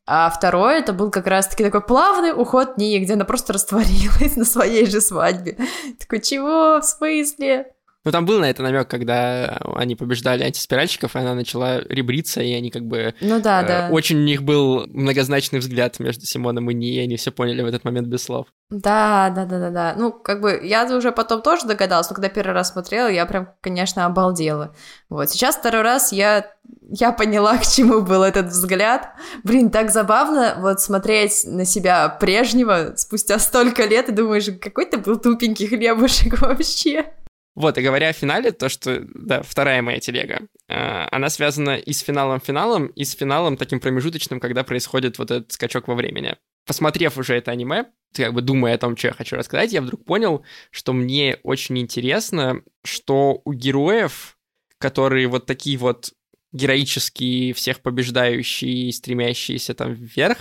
А 0.06 0.30
второй 0.30 0.80
это 0.80 0.92
был 0.92 1.10
как 1.10 1.26
раз-таки 1.26 1.62
такой 1.62 1.82
плавный 1.82 2.32
уход 2.32 2.76
Нии, 2.78 2.98
где 2.98 3.14
она 3.14 3.24
просто 3.24 3.52
растворилась 3.52 4.36
на 4.36 4.44
своей 4.44 4.86
же 4.86 5.00
свадьбе. 5.00 5.58
Такой, 5.98 6.20
чего? 6.20 6.80
В 6.80 6.84
смысле? 6.84 7.72
Ну, 8.04 8.10
там 8.10 8.26
был 8.26 8.40
на 8.40 8.50
это 8.50 8.62
намек, 8.62 8.88
когда 8.88 9.60
они 9.76 9.94
побеждали 9.94 10.42
антиспиральщиков, 10.42 11.14
и 11.14 11.18
она 11.20 11.34
начала 11.34 11.80
ребриться, 11.80 12.42
и 12.42 12.52
они 12.52 12.70
как 12.70 12.82
бы... 12.82 13.14
Ну 13.20 13.40
да, 13.40 13.62
э, 13.62 13.66
да. 13.66 13.88
Очень 13.92 14.18
у 14.18 14.24
них 14.24 14.42
был 14.42 14.86
многозначный 14.88 15.60
взгляд 15.60 16.00
между 16.00 16.26
Симоном 16.26 16.68
и 16.70 16.74
Нией, 16.74 16.96
и 16.96 17.04
они 17.04 17.16
все 17.16 17.30
поняли 17.30 17.62
в 17.62 17.66
этот 17.66 17.84
момент 17.84 18.08
без 18.08 18.24
слов. 18.24 18.48
Да, 18.70 19.30
да, 19.36 19.44
да, 19.44 19.58
да, 19.60 19.70
да. 19.70 19.94
Ну, 19.96 20.12
как 20.12 20.40
бы 20.40 20.60
я 20.64 20.84
уже 20.96 21.12
потом 21.12 21.42
тоже 21.42 21.66
догадалась, 21.66 22.08
но 22.10 22.14
когда 22.14 22.28
первый 22.28 22.54
раз 22.54 22.72
смотрела, 22.72 23.08
я 23.08 23.24
прям, 23.26 23.50
конечно, 23.60 24.04
обалдела. 24.04 24.74
Вот 25.08 25.30
сейчас 25.30 25.56
второй 25.56 25.82
раз 25.82 26.12
я 26.12 26.50
я 26.90 27.12
поняла, 27.12 27.56
к 27.58 27.66
чему 27.66 28.00
был 28.00 28.22
этот 28.22 28.46
взгляд. 28.46 29.10
Блин, 29.44 29.70
так 29.70 29.90
забавно 29.90 30.56
вот 30.58 30.80
смотреть 30.80 31.44
на 31.46 31.64
себя 31.64 32.08
прежнего 32.08 32.94
спустя 32.96 33.38
столько 33.38 33.84
лет 33.84 34.08
и 34.08 34.12
думаешь, 34.12 34.48
какой 34.60 34.86
ты 34.86 34.98
был 34.98 35.18
тупенький 35.18 35.68
хлебушек 35.68 36.40
вообще. 36.40 37.12
Вот, 37.54 37.76
и 37.76 37.82
говоря 37.82 38.08
о 38.08 38.12
финале, 38.12 38.50
то, 38.50 38.68
что, 38.68 39.02
да, 39.14 39.42
вторая 39.42 39.82
моя 39.82 40.00
телега, 40.00 40.40
э, 40.68 41.06
она 41.10 41.28
связана 41.28 41.76
и 41.76 41.92
с 41.92 42.00
финалом-финалом, 42.00 42.86
и 42.86 43.04
с 43.04 43.12
финалом 43.12 43.58
таким 43.58 43.78
промежуточным, 43.78 44.40
когда 44.40 44.64
происходит 44.64 45.18
вот 45.18 45.30
этот 45.30 45.52
скачок 45.52 45.86
во 45.86 45.94
времени. 45.94 46.36
Посмотрев 46.66 47.18
уже 47.18 47.34
это 47.34 47.50
аниме, 47.50 47.86
как 48.14 48.32
бы 48.32 48.40
думая 48.40 48.74
о 48.74 48.78
том, 48.78 48.96
что 48.96 49.08
я 49.08 49.12
хочу 49.12 49.36
рассказать, 49.36 49.72
я 49.72 49.82
вдруг 49.82 50.04
понял, 50.04 50.44
что 50.70 50.94
мне 50.94 51.38
очень 51.42 51.78
интересно, 51.78 52.62
что 52.84 53.42
у 53.44 53.52
героев, 53.52 54.38
которые 54.78 55.26
вот 55.26 55.44
такие 55.44 55.76
вот 55.76 56.12
героические, 56.52 57.52
всех 57.52 57.80
побеждающие, 57.80 58.92
стремящиеся 58.92 59.74
там 59.74 59.92
вверх, 59.92 60.38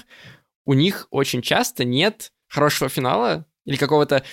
у 0.66 0.74
них 0.74 1.08
очень 1.10 1.42
часто 1.42 1.84
нет 1.84 2.32
хорошего 2.48 2.90
финала 2.90 3.46
или 3.66 3.76
какого-то 3.78 4.24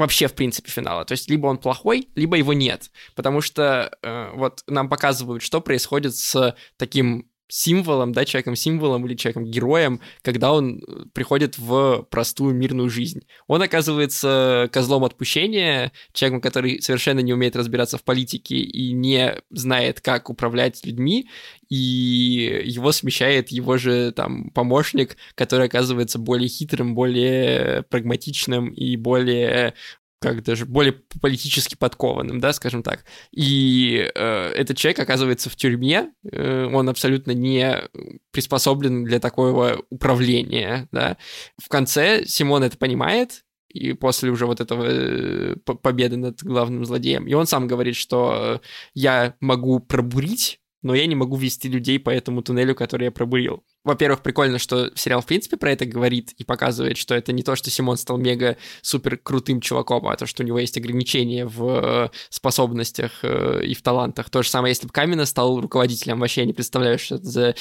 вообще, 0.00 0.26
в 0.26 0.34
принципе, 0.34 0.70
финала. 0.70 1.04
То 1.04 1.12
есть 1.12 1.30
либо 1.30 1.46
он 1.46 1.58
плохой, 1.58 2.08
либо 2.14 2.36
его 2.36 2.52
нет. 2.52 2.90
Потому 3.14 3.40
что 3.40 3.96
э, 4.02 4.30
вот 4.34 4.62
нам 4.66 4.88
показывают, 4.88 5.42
что 5.42 5.60
происходит 5.60 6.14
с 6.16 6.56
таким 6.76 7.29
символом, 7.50 8.12
да, 8.12 8.24
человеком-символом 8.24 9.06
или 9.06 9.14
человеком-героем, 9.14 10.00
когда 10.22 10.52
он 10.52 10.78
э, 10.78 11.04
приходит 11.12 11.58
в 11.58 12.06
простую 12.10 12.54
мирную 12.54 12.88
жизнь. 12.88 13.22
Он 13.46 13.60
оказывается 13.62 14.68
козлом 14.72 15.04
отпущения, 15.04 15.92
человеком, 16.12 16.40
который 16.40 16.80
совершенно 16.80 17.20
не 17.20 17.34
умеет 17.34 17.56
разбираться 17.56 17.98
в 17.98 18.04
политике 18.04 18.56
и 18.56 18.92
не 18.92 19.36
знает, 19.50 20.00
как 20.00 20.30
управлять 20.30 20.84
людьми, 20.86 21.28
и 21.68 22.62
его 22.64 22.92
смещает 22.92 23.50
его 23.50 23.76
же 23.76 24.12
там 24.12 24.50
помощник, 24.50 25.16
который 25.34 25.66
оказывается 25.66 26.18
более 26.18 26.48
хитрым, 26.48 26.94
более 26.94 27.82
прагматичным 27.84 28.70
и 28.70 28.96
более 28.96 29.74
как 30.20 30.44
даже 30.44 30.66
более 30.66 30.92
политически 31.20 31.74
подкованным, 31.74 32.40
да, 32.40 32.52
скажем 32.52 32.82
так. 32.82 33.04
И 33.32 34.10
э, 34.14 34.52
этот 34.54 34.76
человек 34.76 35.00
оказывается 35.00 35.48
в 35.48 35.56
тюрьме, 35.56 36.12
э, 36.30 36.66
он 36.66 36.88
абсолютно 36.88 37.32
не 37.32 37.82
приспособлен 38.30 39.04
для 39.04 39.18
такого 39.18 39.82
управления, 39.88 40.88
да. 40.92 41.16
В 41.62 41.68
конце 41.68 42.24
Симон 42.26 42.62
это 42.62 42.76
понимает, 42.76 43.44
и 43.68 43.94
после 43.94 44.30
уже 44.30 44.46
вот 44.46 44.60
этого 44.60 44.84
э, 44.86 45.56
победы 45.56 46.16
над 46.16 46.42
главным 46.42 46.84
злодеем. 46.84 47.26
И 47.26 47.32
он 47.32 47.46
сам 47.46 47.66
говорит, 47.66 47.96
что 47.96 48.60
я 48.94 49.34
могу 49.40 49.80
пробурить 49.80 50.60
но 50.82 50.94
я 50.94 51.06
не 51.06 51.14
могу 51.14 51.36
вести 51.36 51.68
людей 51.68 51.98
по 51.98 52.10
этому 52.10 52.42
туннелю, 52.42 52.74
который 52.74 53.04
я 53.04 53.10
пробурил. 53.10 53.64
Во-первых, 53.84 54.22
прикольно, 54.22 54.58
что 54.58 54.90
сериал 54.94 55.22
в 55.22 55.26
принципе 55.26 55.56
про 55.56 55.72
это 55.72 55.86
говорит 55.86 56.32
и 56.32 56.44
показывает, 56.44 56.98
что 56.98 57.14
это 57.14 57.32
не 57.32 57.42
то, 57.42 57.56
что 57.56 57.70
Симон 57.70 57.96
стал 57.96 58.18
мега 58.18 58.56
супер 58.82 59.16
крутым 59.16 59.60
чуваком, 59.60 60.06
а 60.06 60.16
то, 60.16 60.26
что 60.26 60.42
у 60.42 60.46
него 60.46 60.58
есть 60.58 60.76
ограничения 60.76 61.46
в 61.46 62.10
способностях 62.28 63.24
и 63.24 63.74
в 63.74 63.82
талантах. 63.82 64.28
То 64.28 64.42
же 64.42 64.50
самое, 64.50 64.72
если 64.72 64.86
бы 64.86 64.92
Камина 64.92 65.24
стал 65.24 65.60
руководителем, 65.60 66.20
вообще 66.20 66.44
не 66.44 66.52
представляю, 66.52 66.98
что 66.98 67.16
это 67.16 67.24
за 67.24 67.54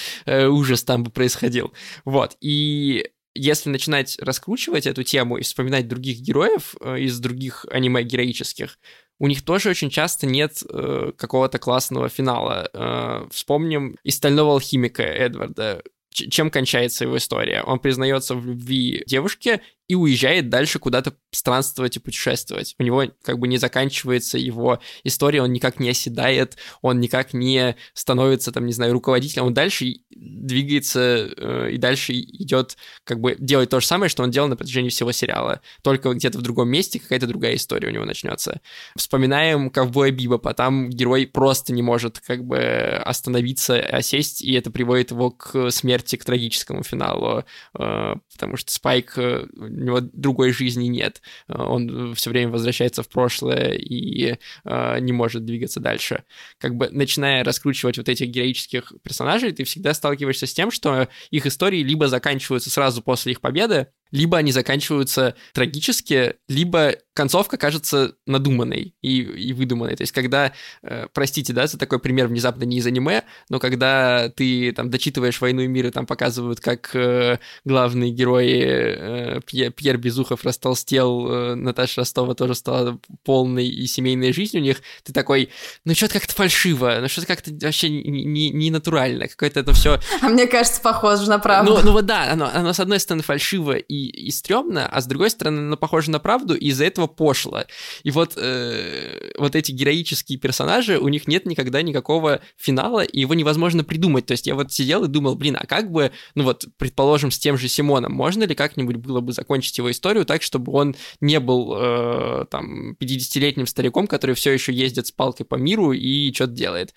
ужас 0.50 0.84
там 0.84 1.04
бы 1.04 1.12
происходил. 1.12 1.74
Вот, 2.04 2.36
и 2.42 3.12
если 3.34 3.70
начинать 3.70 4.18
раскручивать 4.20 4.88
эту 4.88 5.04
тему 5.04 5.38
и 5.38 5.44
вспоминать 5.44 5.88
других 5.88 6.20
героев 6.20 6.76
из 6.76 7.18
других 7.20 7.66
аниме 7.72 8.04
героических, 8.04 8.78
у 9.20 9.28
них 9.28 9.44
тоже 9.44 9.70
очень 9.70 9.90
часто 9.90 10.26
нет 10.26 10.64
э, 10.70 11.12
какого-то 11.18 11.60
классного 11.60 12.08
финала. 12.08 12.70
Э, 12.74 13.28
вспомним 13.32 13.98
из 14.04 14.16
«Стального 14.16 14.54
алхимика» 14.54 15.04
Эдварда. 15.04 15.84
Чем 16.12 16.50
кончается 16.50 17.06
его 17.06 17.17
история? 17.17 17.63
Он 17.63 17.80
признается 17.80 18.36
в 18.36 18.45
любви 18.45 19.04
девушке 19.06 19.62
и 19.89 19.95
уезжает 19.95 20.49
дальше 20.49 20.78
куда-то 20.78 21.15
странствовать 21.32 21.97
и 21.97 21.99
путешествовать. 21.99 22.75
У 22.78 22.84
него 22.84 23.06
как 23.23 23.39
бы 23.39 23.47
не 23.47 23.58
заканчивается 23.58 24.38
его 24.38 24.80
история, 25.04 25.41
он 25.41 25.52
никак 25.52 25.80
не 25.80 25.89
оседает, 25.89 26.58
он 26.82 26.99
никак 26.99 27.34
не 27.34 27.75
становится, 27.93 28.52
там, 28.52 28.67
не 28.67 28.71
знаю, 28.71 28.93
руководителем, 28.93 29.47
он 29.47 29.54
дальше 29.56 29.95
двигается 30.12 31.32
э, 31.36 31.71
и 31.71 31.78
дальше 31.78 32.13
идет, 32.13 32.78
как 33.04 33.19
бы 33.19 33.36
делает 33.39 33.71
то 33.71 33.80
же 33.80 33.88
самое, 33.88 34.10
что 34.10 34.21
он 34.21 34.30
делал 34.30 34.47
на 34.47 34.56
протяжении 34.56 34.89
всего 34.89 35.12
сериала. 35.12 35.62
Только 35.82 36.13
где-то 36.13 36.38
в 36.38 36.43
другом 36.43 36.69
месте 36.69 36.99
какая-то 36.99 37.25
другая 37.25 37.56
история 37.56 37.88
у 37.88 37.91
него 37.91 38.06
начнется. 38.06 38.62
Вспоминаем 38.95 39.71
Ковбоя 39.71 40.12
Бибопа, 40.12 40.54
там 40.54 40.91
герой 40.91 41.25
просто 41.25 41.73
не 41.73 41.82
может 41.82 42.19
как 42.19 42.43
бы 42.43 42.60
остановиться, 43.04 43.80
осесть, 43.80 44.43
и 44.43 44.54
это 44.54 44.69
приводит 44.69 45.10
его 45.10 45.32
к 45.32 45.71
смерти, 45.71 46.15
к 46.15 46.25
трагическому 46.25 46.84
финалу, 46.84 47.43
э, 47.73 48.13
потому 48.34 48.56
что 48.56 48.71
Спайк 48.71 49.17
у 49.17 49.79
него 49.80 50.00
другой 50.02 50.52
жизни 50.52 50.86
нет. 50.86 51.22
Он 51.48 52.13
все 52.15 52.30
время 52.30 52.52
возвращается 52.52 53.04
в 53.04 53.10
прошлое 53.10 53.74
и 53.74 54.38
э, 54.65 55.00
не 55.00 55.12
может 55.12 55.46
двигаться 55.46 55.80
дальше. 55.80 56.24
Как 56.58 56.76
бы 56.76 56.89
начиная 56.92 57.44
раскручивать 57.44 57.98
вот 57.98 58.10
этих 58.10 58.28
героических 58.28 58.94
персонажей, 59.04 59.52
ты 59.52 59.63
всегда 59.63 59.94
сталкиваешься 59.94 60.48
с 60.48 60.54
тем, 60.54 60.72
что 60.72 61.08
их 61.32 61.46
истории 61.46 61.84
либо 61.84 62.08
заканчиваются 62.08 62.70
сразу 62.70 63.02
после 63.02 63.34
их 63.34 63.42
победы, 63.42 63.88
либо 64.12 64.38
они 64.38 64.52
заканчиваются 64.52 65.36
трагически, 65.54 66.36
либо 66.48 66.96
концовка 67.20 67.58
кажется 67.58 68.14
надуманной 68.26 68.96
и, 69.02 69.20
и 69.20 69.52
выдуманной. 69.52 69.98
То 69.98 70.04
есть, 70.04 70.14
когда, 70.14 70.54
э, 70.84 71.08
простите, 71.14 71.52
да, 71.52 71.68
за 71.68 71.78
такой 71.78 72.00
пример 72.00 72.28
внезапно 72.28 72.64
не 72.64 72.78
из 72.78 72.88
аниме, 72.88 73.26
но 73.50 73.60
когда 73.60 74.30
ты 74.30 74.72
там 74.72 74.90
дочитываешь 74.90 75.42
«Войну 75.42 75.64
и 75.64 75.68
мир», 75.68 75.88
и 75.88 75.92
там 75.92 76.06
показывают, 76.06 76.62
как 76.62 76.96
э, 76.96 77.40
главные 77.66 78.12
герои 78.12 78.64
э, 78.64 79.42
Пьер, 79.46 79.74
Пьер 79.74 79.98
Безухов 79.98 80.46
растолстел, 80.46 81.28
э, 81.30 81.56
Наташа 81.56 82.00
Ростова 82.00 82.36
тоже 82.36 82.56
стала 82.56 82.98
полной 83.26 83.68
и 83.68 83.86
семейной 83.86 84.32
жизнью 84.32 84.62
у 84.62 84.66
них, 84.66 84.82
ты 85.04 85.12
такой, 85.12 85.50
ну 85.84 85.94
что-то 85.96 86.14
как-то 86.14 86.34
фальшиво, 86.34 87.00
ну 87.02 87.10
что-то 87.10 87.28
как-то 87.28 87.52
вообще 87.52 87.90
не, 87.90 88.24
не, 88.24 88.50
не 88.50 88.72
натурально, 88.72 89.28
какое-то 89.28 89.60
это 89.60 89.74
все... 89.74 90.00
А 90.22 90.30
мне 90.30 90.48
кажется, 90.48 90.80
похоже 90.80 91.28
на 91.28 91.40
правду. 91.40 91.74
Ну, 91.74 91.82
ну 91.84 91.92
вот 91.92 92.06
да, 92.06 92.32
оно, 92.32 92.50
оно 92.54 92.72
с 92.72 92.80
одной 92.80 93.02
стороны 93.02 93.24
фальшиво 93.24 93.76
и, 93.76 94.06
и 94.06 94.32
стрёмно, 94.32 94.88
а 94.88 95.02
с 95.02 95.06
другой 95.06 95.30
стороны 95.32 95.60
оно 95.60 95.76
похоже 95.76 96.12
на 96.12 96.20
правду, 96.20 96.56
и 96.56 96.70
из-за 96.70 96.86
этого 96.86 97.09
пошло. 97.10 97.63
И 98.04 98.12
вот, 98.12 98.34
э, 98.38 99.32
вот 99.38 99.56
эти 99.56 99.72
героические 99.72 100.39
персонажи, 100.39 100.98
у 101.00 101.08
них 101.08 101.28
нет 101.28 101.45
никогда 101.45 101.82
никакого 101.82 102.41
финала, 102.58 103.04
и 103.04 103.19
его 103.19 103.34
невозможно 103.34 103.84
придумать. 103.84 104.26
То 104.26 104.32
есть 104.32 104.48
я 104.48 104.56
вот 104.56 104.72
сидел 104.72 105.04
и 105.04 105.08
думал, 105.08 105.36
блин, 105.36 105.58
а 105.60 105.65
как 105.65 105.91
бы, 105.91 106.12
ну 106.36 106.43
вот, 106.43 106.65
предположим, 106.78 107.32
с 107.32 107.39
тем 107.39 107.58
же 107.58 107.67
Симоном, 107.67 108.13
можно 108.13 108.43
ли 108.43 108.56
как-нибудь 108.56 108.98
было 108.98 109.22
бы 109.22 109.34
закончить 109.34 109.78
его 109.78 109.91
историю 109.91 110.26
так, 110.26 110.41
чтобы 110.41 110.72
он 110.72 110.95
не 111.22 111.39
был 111.39 111.76
э, 111.78 112.45
там 112.50 112.93
50-летним 113.00 113.67
стариком, 113.67 114.08
который 114.08 114.36
все 114.36 114.52
еще 114.52 114.74
ездит 114.74 115.08
с 115.08 115.12
палкой 115.12 115.45
по 115.45 115.56
миру 115.56 115.91
и 115.91 116.34
что-то 116.34 116.54
делает? 116.54 116.93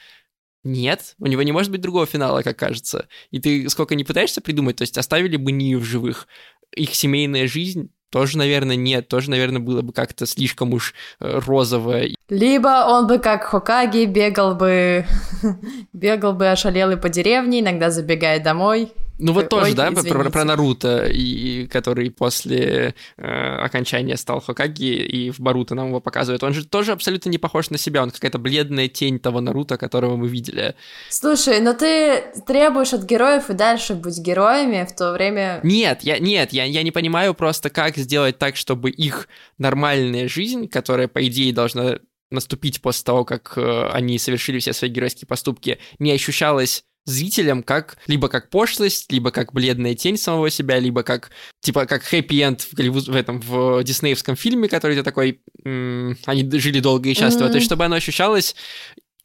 Нет, 0.64 1.16
у 1.18 1.26
него 1.26 1.42
не 1.42 1.50
может 1.50 1.72
быть 1.72 1.80
другого 1.80 2.06
финала, 2.06 2.42
как 2.42 2.56
кажется. 2.56 3.08
И 3.30 3.40
ты 3.40 3.68
сколько 3.68 3.96
не 3.96 4.04
пытаешься 4.04 4.40
придумать, 4.40 4.76
то 4.76 4.82
есть 4.82 4.96
оставили 4.96 5.36
бы 5.36 5.50
Нию 5.50 5.80
в 5.80 5.84
живых, 5.84 6.28
их 6.74 6.94
семейная 6.94 7.48
жизнь 7.48 7.90
тоже, 8.12 8.36
наверное, 8.36 8.76
нет, 8.76 9.08
тоже, 9.08 9.30
наверное, 9.30 9.60
было 9.60 9.80
бы 9.80 9.94
как-то 9.94 10.26
слишком 10.26 10.74
уж 10.74 10.92
э, 11.18 11.40
розово. 11.46 12.02
Либо 12.28 12.84
он 12.86 13.06
бы, 13.06 13.18
как 13.18 13.44
Хокаги, 13.44 14.04
бегал 14.04 14.54
бы, 14.54 15.06
бегал 15.94 16.34
бы 16.34 16.48
ошалелый 16.48 16.98
по 16.98 17.08
деревне, 17.08 17.60
иногда 17.60 17.90
забегая 17.90 18.38
домой, 18.38 18.92
ну 19.18 19.32
вот 19.32 19.48
тоже, 19.48 19.74
да, 19.74 19.90
про, 19.90 20.30
про 20.30 20.44
Наруто, 20.44 21.06
и, 21.06 21.66
который 21.66 22.10
после 22.10 22.94
э, 23.16 23.56
окончания 23.56 24.16
стал 24.16 24.40
Хокаги, 24.40 24.94
и 24.94 25.30
в 25.30 25.40
Баруто 25.40 25.74
нам 25.74 25.88
его 25.88 26.00
показывают. 26.00 26.42
Он 26.42 26.52
же 26.52 26.66
тоже 26.66 26.92
абсолютно 26.92 27.28
не 27.28 27.38
похож 27.38 27.70
на 27.70 27.78
себя, 27.78 28.02
он 28.02 28.10
какая-то 28.10 28.38
бледная 28.38 28.88
тень 28.88 29.18
того 29.18 29.40
Наруто, 29.40 29.76
которого 29.76 30.16
мы 30.16 30.28
видели. 30.28 30.74
Слушай, 31.08 31.60
но 31.60 31.74
ты 31.74 32.24
требуешь 32.46 32.92
от 32.92 33.04
героев 33.04 33.50
и 33.50 33.54
дальше 33.54 33.94
быть 33.94 34.18
героями 34.18 34.86
в 34.88 34.94
то 34.94 35.12
время... 35.12 35.60
Нет, 35.62 36.02
я, 36.02 36.18
нет, 36.18 36.52
я, 36.52 36.64
я 36.64 36.82
не 36.82 36.90
понимаю 36.90 37.34
просто, 37.34 37.70
как 37.70 37.96
сделать 37.96 38.38
так, 38.38 38.56
чтобы 38.56 38.90
их 38.90 39.28
нормальная 39.58 40.28
жизнь, 40.28 40.68
которая, 40.68 41.08
по 41.08 41.26
идее, 41.26 41.52
должна 41.52 41.98
наступить 42.32 42.80
после 42.80 43.04
того, 43.04 43.24
как 43.24 43.52
э, 43.56 43.88
они 43.92 44.18
совершили 44.18 44.58
все 44.58 44.72
свои 44.72 44.90
геройские 44.90 45.26
поступки, 45.26 45.78
не 45.98 46.12
ощущалась 46.12 46.84
зрителям 47.04 47.62
как 47.62 47.96
либо 48.06 48.28
как 48.28 48.50
пошлость, 48.50 49.10
либо 49.12 49.30
как 49.30 49.52
бледная 49.52 49.94
тень 49.94 50.16
самого 50.16 50.50
себя, 50.50 50.78
либо 50.78 51.02
как 51.02 51.30
типа 51.60 51.86
как 51.86 52.02
хэппи-энд 52.02 52.60
в, 52.60 52.74
Голливуд, 52.74 53.08
в 53.08 53.14
этом 53.16 53.40
в 53.40 53.82
диснеевском 53.82 54.36
фильме, 54.36 54.68
который 54.68 54.96
ты 54.96 55.02
такой, 55.02 55.42
м- 55.64 56.16
они 56.26 56.48
жили 56.58 56.80
долго 56.80 57.08
и 57.08 57.14
счастливо, 57.14 57.46
mm-hmm. 57.46 57.50
то 57.50 57.54
есть 57.56 57.66
чтобы 57.66 57.84
оно 57.84 57.96
ощущалось 57.96 58.54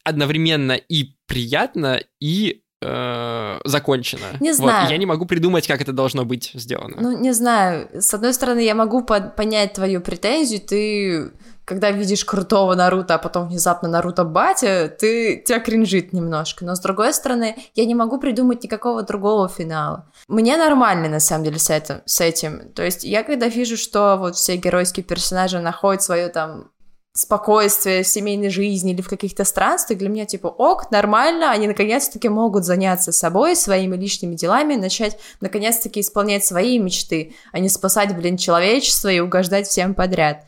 одновременно 0.04 0.72
и 0.72 1.14
приятно, 1.26 2.00
и 2.20 2.62
э, 2.80 3.60
закончено. 3.64 4.26
Не 4.40 4.52
знаю. 4.54 4.82
Вот, 4.84 4.90
я 4.90 4.96
не 4.96 5.06
могу 5.06 5.26
придумать, 5.26 5.66
как 5.66 5.80
это 5.80 5.92
должно 5.92 6.24
быть 6.24 6.50
сделано. 6.54 6.96
Ну, 7.00 7.18
не 7.18 7.32
знаю. 7.32 7.88
С 7.92 8.14
одной 8.14 8.32
стороны, 8.32 8.60
я 8.60 8.74
могу 8.74 9.04
под- 9.04 9.36
понять 9.36 9.74
твою 9.74 10.00
претензию, 10.00 10.60
ты 10.60 11.30
когда 11.68 11.90
видишь 11.90 12.24
крутого 12.24 12.74
Наруто, 12.74 13.14
а 13.14 13.18
потом 13.18 13.48
внезапно 13.48 13.88
Наруто 13.90 14.24
батя, 14.24 14.88
ты, 14.88 15.36
тебя 15.46 15.60
кринжит 15.60 16.14
немножко. 16.14 16.64
Но 16.64 16.74
с 16.74 16.80
другой 16.80 17.12
стороны, 17.12 17.56
я 17.74 17.84
не 17.84 17.94
могу 17.94 18.18
придумать 18.18 18.64
никакого 18.64 19.02
другого 19.02 19.48
финала. 19.48 20.10
Мне 20.28 20.56
нормально, 20.56 21.08
на 21.10 21.20
самом 21.20 21.44
деле, 21.44 21.58
с 21.58 21.68
этим. 21.68 22.00
С 22.06 22.22
этим. 22.22 22.72
То 22.72 22.82
есть 22.82 23.04
я 23.04 23.22
когда 23.22 23.48
вижу, 23.48 23.76
что 23.76 24.16
вот 24.18 24.36
все 24.36 24.56
геройские 24.56 25.04
персонажи 25.04 25.60
находят 25.60 26.02
свое 26.02 26.28
там 26.28 26.70
спокойствие 27.12 28.02
в 28.02 28.06
семейной 28.06 28.48
жизни 28.48 28.92
или 28.92 29.02
в 29.02 29.08
каких-то 29.08 29.44
странствиях, 29.44 29.98
для 29.98 30.08
меня 30.08 30.24
типа 30.24 30.46
ок, 30.46 30.90
нормально, 30.90 31.50
они 31.50 31.66
наконец-таки 31.66 32.28
могут 32.28 32.64
заняться 32.64 33.12
собой, 33.12 33.56
своими 33.56 33.96
личными 33.96 34.36
делами, 34.36 34.76
начать 34.76 35.18
наконец-таки 35.40 36.00
исполнять 36.00 36.46
свои 36.46 36.78
мечты, 36.78 37.34
а 37.52 37.58
не 37.58 37.68
спасать, 37.68 38.16
блин, 38.16 38.36
человечество 38.36 39.08
и 39.08 39.18
угождать 39.18 39.66
всем 39.66 39.94
подряд. 39.94 40.44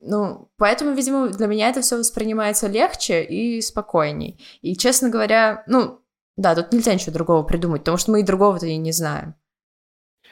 Ну, 0.00 0.50
поэтому, 0.56 0.94
видимо, 0.94 1.28
для 1.28 1.46
меня 1.46 1.68
это 1.68 1.80
все 1.80 1.96
воспринимается 1.96 2.66
легче 2.66 3.22
и 3.22 3.60
спокойней. 3.60 4.40
И, 4.60 4.76
честно 4.76 5.08
говоря, 5.08 5.62
ну, 5.66 6.00
да, 6.36 6.54
тут 6.54 6.72
нельзя 6.72 6.94
ничего 6.94 7.12
другого 7.12 7.42
придумать, 7.42 7.82
потому 7.82 7.96
что 7.96 8.12
мы 8.12 8.20
и 8.20 8.24
другого-то 8.24 8.66
и 8.66 8.76
не 8.76 8.92
знаем. 8.92 9.34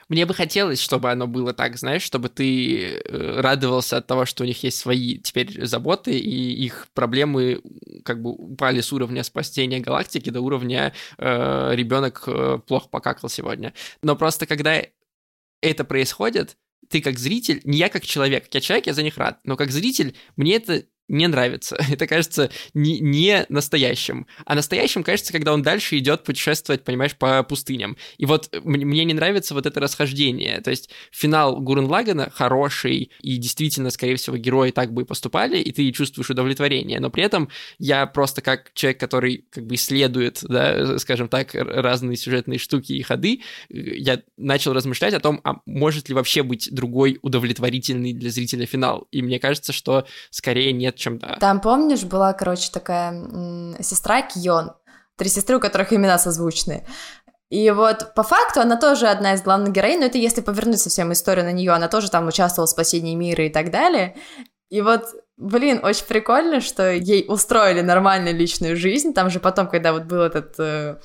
Мне 0.09 0.25
бы 0.25 0.35
хотелось, 0.35 0.81
чтобы 0.81 1.11
оно 1.11 1.27
было 1.27 1.53
так, 1.53 1.77
знаешь, 1.77 2.03
чтобы 2.03 2.29
ты 2.29 2.99
э, 2.99 3.41
радовался 3.41 3.97
от 3.97 4.07
того, 4.07 4.25
что 4.25 4.45
у 4.45 4.47
них 4.47 4.63
есть 4.63 4.79
свои 4.79 5.19
теперь 5.19 5.67
заботы, 5.67 6.17
и 6.17 6.65
их 6.65 6.87
проблемы 6.95 7.61
как 8.05 8.23
бы 8.23 8.31
упали 8.31 8.81
с 8.81 8.93
уровня 8.93 9.25
спасения 9.25 9.81
галактики 9.81 10.31
до 10.31 10.41
уровня 10.41 10.93
э, 11.19 11.71
ребенок 11.75 12.23
э, 12.29 12.61
плохо 12.65 12.89
покакал 12.89 13.29
сегодня. 13.29 13.75
Но 14.01 14.15
просто 14.15 14.47
когда 14.47 14.81
это 15.61 15.85
происходит, 15.85 16.57
ты 16.89 17.01
как 17.01 17.19
зритель, 17.19 17.61
не 17.65 17.79
я 17.79 17.89
как 17.89 18.05
человек, 18.05 18.47
я 18.53 18.61
человек, 18.61 18.87
я 18.87 18.95
за 18.95 19.03
них 19.03 19.17
рад, 19.17 19.41
но 19.45 19.57
как 19.57 19.71
зритель 19.71 20.17
мне 20.37 20.57
это 20.57 20.87
не 21.09 21.29
нравится. 21.29 21.77
Это 21.91 22.07
кажется 22.07 22.51
не, 22.75 23.01
не 23.01 23.47
настоящим. 23.49 24.27
А 24.45 24.55
настоящим 24.55 25.03
кажется, 25.03 25.33
когда 25.33 25.53
он 25.53 25.63
дальше 25.63 25.99
идет 25.99 26.25
путешествовать, 26.25 26.85
понимаешь, 26.85 27.17
по 27.17 27.43
пустыням. 27.43 27.97
И 28.19 28.27
вот 28.27 28.55
мне 28.65 29.05
не 29.05 29.15
нравится 29.15 29.55
вот 29.55 29.67
это 29.67 29.81
расхождение. 29.81 30.61
То 30.61 30.71
есть 30.71 30.91
финал 31.11 31.61
Гурен 31.61 31.87
Лагана 31.87 32.31
хороший, 32.31 33.11
и 33.21 33.37
действительно, 33.37 33.91
скорее 33.91 34.17
всего, 34.17 34.37
герои 34.37 34.71
так 34.71 34.93
бы 34.93 35.03
и 35.03 35.05
поступали, 35.05 35.59
и 35.59 35.73
ты 35.73 35.91
чувствуешь 35.93 36.31
удовлетворение. 36.31 37.01
Но 37.01 37.11
при 37.11 37.23
этом 37.23 37.49
я 37.79 38.07
просто 38.07 38.43
как 38.43 38.73
человек, 38.75 39.01
который 39.01 39.47
как 39.51 39.67
бы 39.67 39.75
исследует, 39.77 40.41
да, 40.43 40.99
скажем 40.99 41.29
так, 41.29 41.55
разные 41.55 42.17
сюжетные 42.17 42.59
штуки 42.59 42.93
и 42.93 43.03
ходы, 43.03 43.43
я 43.69 44.23
начал 44.37 44.73
размышлять 44.73 45.15
о 45.15 45.21
том, 45.21 45.41
а 45.45 45.57
может 45.67 46.09
ли 46.09 46.15
вообще 46.15 46.43
быть 46.43 46.69
другой 46.73 47.19
удовлетворительный 47.23 48.13
для 48.13 48.31
зрителя 48.31 48.67
финал. 48.67 49.07
И 49.11 49.23
мне 49.23 49.39
кажется, 49.39 49.73
что 49.73 50.07
скорее 50.31 50.73
нет 50.73 50.96
чем 50.97 51.19
да. 51.19 51.37
Там, 51.41 51.61
помнишь, 51.61 52.05
была, 52.05 52.33
короче, 52.33 52.71
такая 52.73 53.13
сестра 53.81 54.23
Кион, 54.23 54.73
три 55.17 55.29
сестры, 55.29 55.57
у 55.57 55.61
которых 55.61 55.93
имена 55.93 56.19
созвучные. 56.19 56.87
И 57.49 57.71
вот 57.71 58.15
по 58.15 58.25
факту 58.25 58.61
она 58.61 58.77
тоже 58.77 59.07
одна 59.07 59.35
из 59.35 59.43
главных 59.43 59.73
героинь, 59.73 60.01
но 60.01 60.07
это 60.07 60.19
если 60.19 60.41
повернуть 60.41 60.81
совсем 60.81 61.13
историю 61.13 61.45
на 61.45 61.53
нее, 61.53 61.73
она 61.73 61.89
тоже 61.89 62.11
там 62.11 62.27
участвовала 62.27 62.67
в 62.67 62.71
спасении 62.71 63.15
мира 63.15 63.47
и 63.47 63.51
так 63.51 63.71
далее. 63.71 64.17
И 64.69 64.81
вот, 64.81 65.05
блин, 65.37 65.81
очень 65.85 66.07
прикольно, 66.07 66.61
что 66.61 66.91
ей 66.91 67.25
устроили 67.29 67.83
нормальную 67.83 68.35
личную 68.35 68.77
жизнь. 68.77 69.15
Там 69.15 69.31
же 69.31 69.39
потом, 69.39 69.69
когда 69.69 69.93
вот 69.93 70.05
был 70.05 70.23
этот 70.23 70.59
э, 70.59 70.97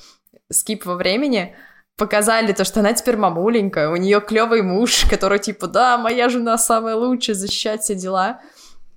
скип 0.50 0.84
во 0.84 0.96
времени, 0.96 1.54
показали 1.96 2.52
то, 2.52 2.64
что 2.64 2.80
она 2.80 2.92
теперь 2.92 3.16
мамуленькая, 3.16 3.88
у 3.88 3.96
нее 3.96 4.20
клевый 4.20 4.62
муж, 4.62 5.04
который 5.10 5.38
типа, 5.38 5.68
да, 5.68 5.96
моя 5.96 6.28
жена 6.28 6.58
самая 6.58 6.96
лучшая, 6.96 7.36
защищать 7.36 7.82
все 7.82 7.94
дела. 7.94 8.40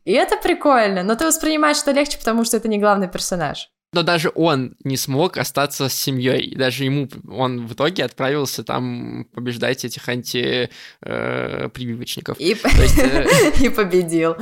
И 0.05 0.11
это 0.11 0.37
прикольно, 0.37 1.03
но 1.03 1.15
ты 1.15 1.25
воспринимаешь 1.25 1.81
это 1.81 1.91
легче, 1.91 2.17
потому 2.17 2.45
что 2.45 2.57
это 2.57 2.67
не 2.67 2.79
главный 2.79 3.09
персонаж. 3.09 3.69
Но 3.91 4.01
даже 4.03 4.31
он 4.35 4.75
не 4.83 4.97
смог 4.97 5.37
остаться 5.37 5.89
с 5.89 5.93
семьей. 5.93 6.53
Даже 6.55 6.83
ему 6.83 7.09
он 7.29 7.65
в 7.65 7.73
итоге 7.73 8.03
отправился 8.03 8.63
там 8.63 9.25
побеждать 9.33 9.83
этих 9.85 10.07
антипрививочников. 10.09 12.39
И, 12.39 12.49
есть, 12.49 12.99
э... 12.99 13.25
и 13.65 13.69
победил. 13.69 14.35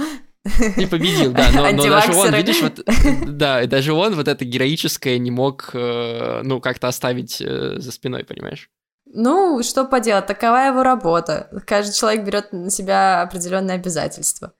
И 0.75 0.85
победил, 0.87 1.31
да, 1.31 1.49
но, 1.53 1.71
но 1.71 1.83
даже 1.83 2.13
он, 2.13 2.33
видишь, 2.33 2.61
вот, 2.61 2.81
да, 3.27 3.65
даже 3.65 3.93
он 3.93 4.15
вот 4.15 4.27
это 4.27 4.43
героическое 4.43 5.17
не 5.17 5.31
мог, 5.31 5.69
э, 5.73 6.41
ну, 6.43 6.59
как-то 6.59 6.89
оставить 6.89 7.39
э, 7.39 7.75
за 7.77 7.93
спиной, 7.93 8.25
понимаешь? 8.25 8.69
Ну, 9.05 9.63
что 9.63 9.85
поделать, 9.85 10.25
такова 10.25 10.67
его 10.67 10.83
работа. 10.83 11.49
Каждый 11.65 11.95
человек 11.95 12.25
берет 12.25 12.51
на 12.51 12.69
себя 12.69 13.21
определенные 13.21 13.75
обязательства. 13.75 14.51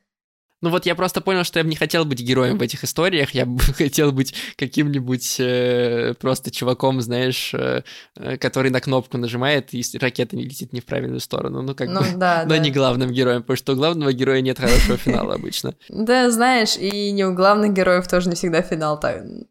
Ну 0.63 0.69
вот 0.69 0.85
я 0.85 0.95
просто 0.95 1.19
понял, 1.19 1.43
что 1.43 1.59
я 1.59 1.65
бы 1.65 1.69
не 1.69 1.75
хотел 1.75 2.05
быть 2.05 2.21
героем 2.21 2.57
в 2.57 2.61
этих 2.61 2.85
историях, 2.85 3.31
я 3.31 3.45
бы 3.45 3.59
хотел 3.77 4.13
быть 4.13 4.33
каким-нибудь 4.55 5.35
э, 5.37 6.13
просто 6.17 6.51
чуваком, 6.51 7.01
знаешь, 7.01 7.53
э, 7.53 7.83
э, 8.15 8.37
который 8.37 8.71
на 8.71 8.79
кнопку 8.79 9.17
нажимает, 9.17 9.73
и 9.73 9.83
ракета 9.99 10.37
не 10.37 10.45
летит 10.45 10.71
не 10.71 10.79
в 10.79 10.85
правильную 10.85 11.19
сторону. 11.19 11.63
Ну, 11.63 11.75
как 11.75 11.89
ну, 11.89 11.99
бы, 11.99 12.05
да, 12.15 12.43
но 12.43 12.51
да. 12.51 12.57
не 12.59 12.71
главным 12.71 13.11
героем, 13.11 13.41
потому 13.41 13.57
что 13.57 13.73
у 13.73 13.75
главного 13.75 14.13
героя 14.13 14.39
нет 14.39 14.57
хорошего 14.57 14.95
финала 14.95 15.33
обычно. 15.35 15.75
Да, 15.89 16.31
знаешь, 16.31 16.77
и 16.77 17.11
не 17.11 17.25
у 17.25 17.33
главных 17.33 17.73
героев 17.73 18.07
тоже 18.07 18.29
не 18.29 18.35
всегда 18.35 18.61
финал 18.61 19.01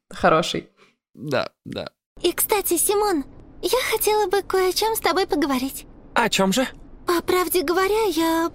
хороший. 0.08 0.70
Да, 1.12 1.50
да. 1.66 1.90
И, 2.22 2.32
кстати, 2.32 2.78
Симон, 2.78 3.24
я 3.60 3.78
хотела 3.90 4.30
бы 4.30 4.40
кое 4.40 4.70
о 4.70 4.72
чем 4.72 4.96
с 4.96 5.00
тобой 5.00 5.26
поговорить. 5.26 5.84
О 6.14 6.30
чем 6.30 6.54
же? 6.54 6.66
По 7.06 7.20
правде 7.20 7.62
говоря, 7.62 8.04
я 8.14 8.50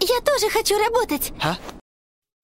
Я 0.00 0.20
тоже 0.24 0.48
хочу 0.50 0.78
работать. 0.78 1.32
А? 1.42 1.56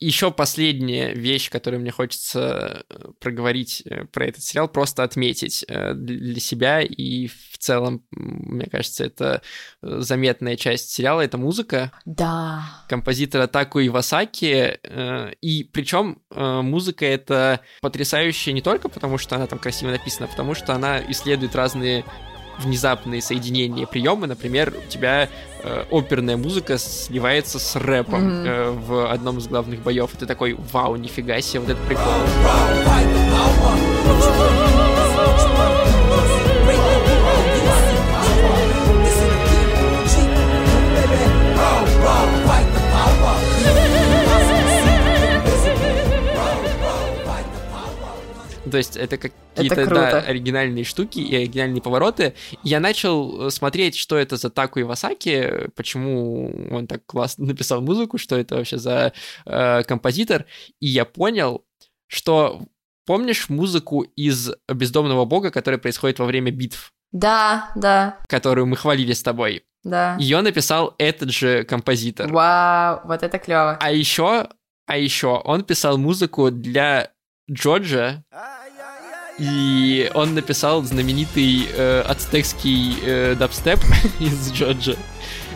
Еще 0.01 0.31
последняя 0.31 1.13
вещь, 1.13 1.51
которую 1.51 1.81
мне 1.81 1.91
хочется 1.91 2.85
э, 2.89 3.09
проговорить 3.19 3.83
э, 3.85 4.05
про 4.05 4.27
этот 4.27 4.45
сериал, 4.45 4.69
просто 4.69 5.03
отметить 5.03 5.65
э, 5.67 5.93
для 5.95 6.39
себя 6.39 6.81
и 6.83 7.27
в 7.27 7.59
целом, 7.59 8.05
мне 8.11 8.67
кажется, 8.67 9.05
это 9.05 9.43
заметная 9.83 10.57
часть 10.57 10.91
сериала, 10.91 11.23
это 11.23 11.37
музыка. 11.37 11.91
Да. 12.05 12.85
Композитора 12.89 13.49
Таку 13.49 13.81
Ивасаки, 13.81 14.79
и 15.43 15.65
причем 15.65 16.23
музыка 16.31 17.05
это 17.05 17.61
потрясающая 17.81 18.53
не 18.53 18.63
только 18.63 18.89
потому, 18.89 19.19
что 19.19 19.35
она 19.35 19.49
там 19.49 19.59
красиво 19.59 19.91
написана, 19.91 20.27
а 20.27 20.31
потому 20.31 20.55
что 20.55 20.75
она 20.75 21.03
исследует 21.11 21.57
разные 21.57 22.05
внезапные 22.59 23.23
соединения 23.23 23.87
приемы. 23.87 24.27
Например, 24.27 24.73
у 24.77 24.91
тебя 24.91 25.29
э, 25.63 25.85
оперная 25.91 26.37
музыка 26.37 26.79
сливается 26.79 27.59
с 27.59 27.77
рэпом 27.77 28.29
mm-hmm. 28.29 28.47
э, 28.47 28.71
в 28.71 29.11
одном 29.11 29.39
из 29.39 29.49
главных 29.49 29.83
боев. 29.83 30.15
И 30.15 30.17
ты 30.19 30.27
такой, 30.27 30.57
вау, 30.73 30.97
нифига 30.97 31.41
себе, 31.41 31.61
вот 31.61 31.71
это 31.71 31.81
прикол. 31.87 32.13
То 48.71 48.79
есть 48.79 48.97
это 48.97 49.19
какие-то 49.19 49.87
да, 49.87 50.21
оригинальные 50.21 50.85
штуки 50.85 51.19
и 51.19 51.35
оригинальные 51.35 51.83
повороты. 51.83 52.35
Я 52.63 52.81
начал 52.81 53.47
э, 53.47 53.51
смотреть, 53.51 53.97
что 53.97 54.17
это 54.17 54.37
за 54.37 54.51
Таку 54.51 54.81
Ивасаки, 54.81 55.71
почему 55.75 56.69
он 56.71 56.87
так 56.87 57.05
классно 57.07 57.47
написал 57.49 57.81
музыку, 57.81 58.19
что 58.19 58.37
это 58.37 58.57
вообще 58.57 58.79
за 58.79 59.13
э, 59.45 59.83
композитор. 59.85 60.47
И 60.81 60.87
я 60.87 61.05
понял, 61.05 61.65
что 62.07 62.63
помнишь 63.07 63.49
музыку 63.49 64.03
из 64.03 64.53
«Бездомного 64.69 65.25
бога», 65.25 65.51
которая 65.51 65.79
происходит 65.79 66.19
во 66.19 66.27
время 66.27 66.51
битв? 66.51 66.93
Да, 67.13 67.73
да. 67.75 68.19
Которую 68.29 68.67
мы 68.67 68.77
хвалили 68.77 69.13
с 69.13 69.23
тобой. 69.23 69.65
Да. 69.83 70.17
Ее 70.19 70.41
написал 70.43 70.95
этот 70.99 71.31
же 71.31 71.65
композитор. 71.65 72.31
Вау, 72.31 73.01
вот 73.05 73.23
это 73.23 73.39
клево. 73.39 73.79
А 73.81 73.91
еще, 73.91 74.49
а 74.87 74.99
еще 74.99 75.41
он 75.45 75.65
писал 75.65 75.97
музыку 75.97 76.51
для 76.51 77.13
Джорджа, 77.51 78.25
и 79.39 80.11
он 80.15 80.35
написал 80.35 80.83
знаменитый 80.83 81.69
э, 81.73 82.01
ацтекский 82.01 82.97
э, 83.03 83.35
дабстеп 83.35 83.79
из 84.21 84.53
Джорджа. 84.53 84.97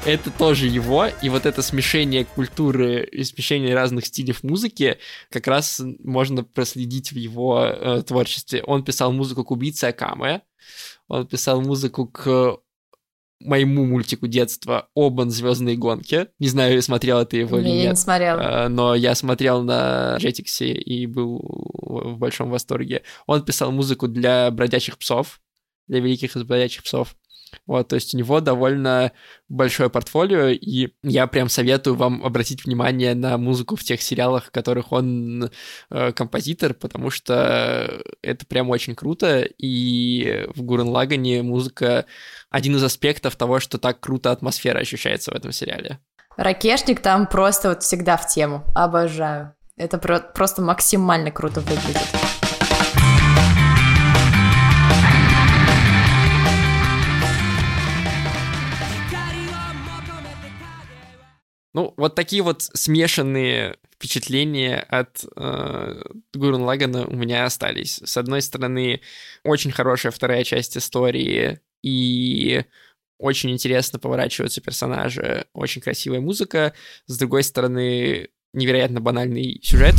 Это 0.04 0.30
тоже 0.30 0.66
его, 0.66 1.06
и 1.06 1.28
вот 1.28 1.46
это 1.46 1.62
смешение 1.62 2.24
культуры 2.24 3.04
и 3.04 3.22
смешение 3.22 3.74
разных 3.74 4.06
стилей 4.06 4.34
музыки 4.42 4.98
как 5.30 5.46
раз 5.46 5.80
можно 6.02 6.42
проследить 6.42 7.12
в 7.12 7.16
его 7.16 7.64
э, 7.64 8.02
творчестве. 8.02 8.62
Он 8.64 8.84
писал 8.84 9.12
музыку 9.12 9.44
к 9.44 9.50
убийце 9.50 9.86
Акаме, 9.86 10.42
он 11.08 11.26
писал 11.26 11.60
музыку 11.60 12.06
к 12.06 12.58
моему 13.44 13.84
мультику 13.84 14.26
детства 14.26 14.88
Обан 14.94 15.30
Звездные 15.30 15.76
гонки. 15.76 16.28
Не 16.38 16.48
знаю, 16.48 16.80
смотрел 16.82 17.24
ты 17.24 17.38
его 17.38 17.58
или 17.58 17.68
нет. 17.68 17.84
Я 17.84 17.90
не 17.90 17.96
смотрел. 17.96 18.36
А, 18.40 18.68
но 18.68 18.94
я 18.94 19.14
смотрел 19.14 19.62
на 19.62 20.16
Jetix 20.20 20.64
и 20.64 21.06
был 21.06 21.40
в 21.82 22.18
большом 22.18 22.50
восторге. 22.50 23.02
Он 23.26 23.44
писал 23.44 23.70
музыку 23.72 24.08
для 24.08 24.50
бродячих 24.50 24.98
псов, 24.98 25.40
для 25.88 26.00
великих 26.00 26.36
из 26.36 26.42
бродячих 26.42 26.82
псов. 26.82 27.16
Вот, 27.66 27.88
то 27.88 27.96
есть 27.96 28.14
у 28.14 28.18
него 28.18 28.40
довольно 28.40 29.12
большое 29.48 29.90
портфолио, 29.90 30.48
и 30.48 30.90
я 31.02 31.26
прям 31.26 31.48
советую 31.48 31.96
вам 31.96 32.24
обратить 32.24 32.64
внимание 32.64 33.14
на 33.14 33.38
музыку 33.38 33.76
в 33.76 33.84
тех 33.84 34.00
сериалах, 34.02 34.46
в 34.46 34.50
которых 34.50 34.92
он 34.92 35.50
э, 35.90 36.12
композитор, 36.12 36.74
потому 36.74 37.10
что 37.10 38.02
это 38.22 38.46
прям 38.46 38.70
очень 38.70 38.94
круто, 38.94 39.42
и 39.58 40.46
в 40.54 40.62
Гурен 40.62 40.88
Лагане 40.88 41.42
музыка 41.42 42.06
один 42.50 42.76
из 42.76 42.82
аспектов 42.82 43.36
того, 43.36 43.60
что 43.60 43.78
так 43.78 44.00
круто 44.00 44.30
атмосфера 44.30 44.78
ощущается 44.78 45.30
в 45.30 45.34
этом 45.34 45.52
сериале. 45.52 45.98
Ракешник 46.36 47.00
там 47.00 47.26
просто 47.26 47.68
вот 47.70 47.82
всегда 47.82 48.16
в 48.16 48.26
тему. 48.26 48.64
Обожаю. 48.74 49.54
Это 49.76 49.98
про- 49.98 50.20
просто 50.20 50.62
максимально 50.62 51.30
круто 51.30 51.60
выглядит. 51.60 52.41
Ну, 61.74 61.94
вот 61.96 62.14
такие 62.14 62.42
вот 62.42 62.62
смешанные 62.62 63.78
впечатления 63.94 64.80
от 64.80 65.24
э, 65.36 66.02
Гурен 66.34 66.62
Лагана 66.62 67.06
у 67.06 67.14
меня 67.14 67.44
остались. 67.44 68.00
С 68.04 68.16
одной 68.16 68.42
стороны, 68.42 69.00
очень 69.44 69.70
хорошая 69.70 70.12
вторая 70.12 70.44
часть 70.44 70.76
истории, 70.76 71.60
и 71.82 72.64
очень 73.18 73.50
интересно 73.50 73.98
поворачиваются 73.98 74.60
персонажи, 74.60 75.46
очень 75.52 75.80
красивая 75.80 76.20
музыка. 76.20 76.74
С 77.06 77.16
другой 77.16 77.44
стороны, 77.44 78.28
невероятно 78.52 79.00
банальный 79.00 79.60
сюжет. 79.62 79.94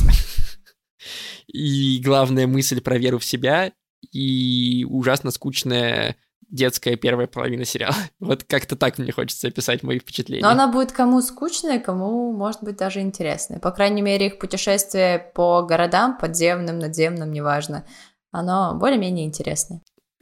И 1.48 2.02
главная 2.04 2.48
мысль 2.48 2.82
про 2.82 2.98
веру 2.98 3.20
в 3.20 3.26
себя, 3.26 3.74
и 4.12 4.86
ужасно 4.90 5.32
скучная 5.32 6.18
детская 6.54 6.96
первая 6.96 7.28
половина 7.28 7.66
сериала. 7.66 7.96
Вот 8.20 8.44
как-то 8.46 8.76
так 8.78 8.98
мне 8.98 9.12
хочется 9.12 9.48
описать 9.50 9.84
мои 9.84 10.00
впечатления. 10.00 10.44
Но 10.44 10.50
она 10.50 10.68
будет 10.68 10.94
кому 10.94 11.22
скучная, 11.22 11.80
кому, 11.80 12.32
может 12.32 12.64
быть, 12.64 12.78
даже 12.78 13.02
интересная. 13.02 13.60
По 13.60 13.72
крайней 13.72 14.02
мере, 14.02 14.28
их 14.28 14.40
путешествие 14.40 15.20
по 15.20 15.64
городам, 15.64 16.18
подземным, 16.18 16.80
надземным, 16.80 17.32
неважно, 17.32 17.86
оно 18.32 18.76
более-менее 18.76 19.26
интересное. 19.26 19.82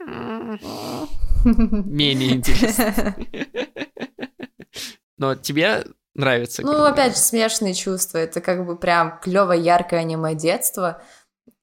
Менее 1.44 2.36
интересно. 2.36 3.14
Но 5.18 5.34
тебе 5.36 5.84
нравится? 6.14 6.62
Ну, 6.62 6.82
опять 6.84 7.12
же, 7.12 7.18
смешанные 7.18 7.74
чувства. 7.74 8.18
Это 8.18 8.40
как 8.40 8.66
бы 8.66 8.76
прям 8.76 9.20
клево 9.20 9.52
яркое 9.52 10.00
аниме 10.00 10.34
детства. 10.34 11.02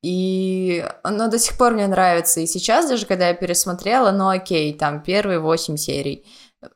И 0.02 0.86
оно 1.04 1.28
до 1.28 1.40
сих 1.40 1.58
пор 1.58 1.74
мне 1.74 1.88
нравится. 1.88 2.40
И 2.40 2.48
сейчас 2.48 2.90
даже, 2.90 3.06
когда 3.06 3.28
я 3.28 3.34
пересмотрела, 3.34 4.12
ну 4.12 4.30
окей, 4.30 4.74
там 4.74 5.04
первые 5.04 5.40
восемь 5.40 5.78
серий. 5.78 6.26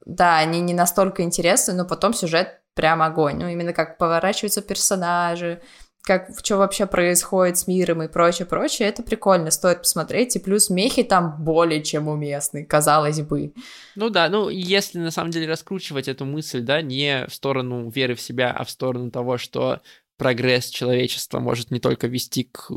Да, 0.06 0.38
они 0.38 0.60
не 0.62 0.74
настолько 0.74 1.24
интересны, 1.24 1.74
но 1.74 1.86
потом 1.86 2.14
сюжет 2.14 2.62
прям 2.74 3.02
огонь. 3.02 3.38
Ну, 3.38 3.48
именно 3.48 3.74
как 3.74 3.98
поворачиваются 3.98 4.62
персонажи, 4.62 5.62
как 6.04 6.32
что 6.44 6.58
вообще 6.58 6.86
происходит 6.86 7.58
с 7.58 7.68
миром 7.68 8.04
и 8.04 8.10
прочее, 8.10 8.46
прочее, 8.46 8.90
это 8.90 9.04
прикольно, 9.04 9.52
стоит 9.52 9.80
посмотреть, 9.80 10.36
и 10.36 10.40
плюс 10.40 10.70
мехи 10.70 11.02
там 11.02 11.44
более 11.44 11.82
чем 11.82 12.10
уместны, 12.10 12.66
казалось 12.66 13.22
бы. 13.22 13.54
Ну 13.96 14.10
да, 14.10 14.28
ну 14.28 14.50
если 14.50 15.00
на 15.00 15.12
самом 15.12 15.32
деле 15.32 15.48
раскручивать 15.48 16.10
эту 16.10 16.26
мысль, 16.26 16.60
да, 16.60 16.82
не 16.82 17.26
в 17.28 17.34
сторону 17.34 17.90
веры 17.90 18.16
в 18.16 18.22
себя, 18.22 18.52
а 18.52 18.66
в 18.66 18.70
сторону 18.70 19.12
того, 19.12 19.38
что 19.38 19.80
прогресс 20.18 20.70
человечества 20.70 21.40
может 21.40 21.72
не 21.72 21.80
только 21.80 22.08
вести 22.08 22.44
к 22.44 22.72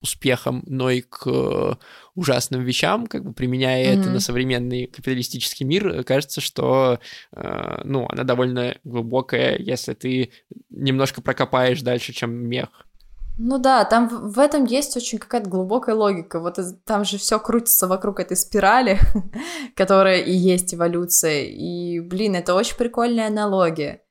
успехам, 0.00 0.62
но 0.66 0.90
и 0.90 1.02
к 1.02 1.26
э, 1.26 1.74
ужасным 2.14 2.62
вещам, 2.62 3.06
как 3.06 3.24
бы 3.24 3.32
применяя 3.34 3.84
mm-hmm. 3.84 4.00
это 4.00 4.10
на 4.10 4.20
современный 4.20 4.86
капиталистический 4.86 5.66
мир, 5.66 6.04
кажется, 6.04 6.40
что, 6.40 7.00
э, 7.32 7.80
ну, 7.84 8.06
она 8.08 8.24
довольно 8.24 8.76
глубокая, 8.84 9.58
если 9.58 9.92
ты 9.94 10.32
немножко 10.70 11.20
прокопаешь 11.20 11.82
дальше, 11.82 12.12
чем 12.12 12.32
мех. 12.32 12.68
Ну 13.42 13.58
да, 13.58 13.84
там 13.84 14.08
в 14.08 14.38
этом 14.38 14.64
есть 14.64 14.96
очень 14.96 15.18
какая-то 15.18 15.48
глубокая 15.48 15.94
логика. 15.94 16.40
Вот 16.40 16.58
там 16.84 17.04
же 17.04 17.16
все 17.16 17.38
крутится 17.38 17.86
вокруг 17.86 18.20
этой 18.20 18.36
спирали, 18.36 18.98
которая 19.76 20.20
и 20.20 20.32
есть 20.32 20.74
эволюция. 20.74 21.44
И, 21.44 22.00
блин, 22.00 22.34
это 22.34 22.54
очень 22.54 22.76
прикольная 22.76 23.28
аналогия, 23.28 24.02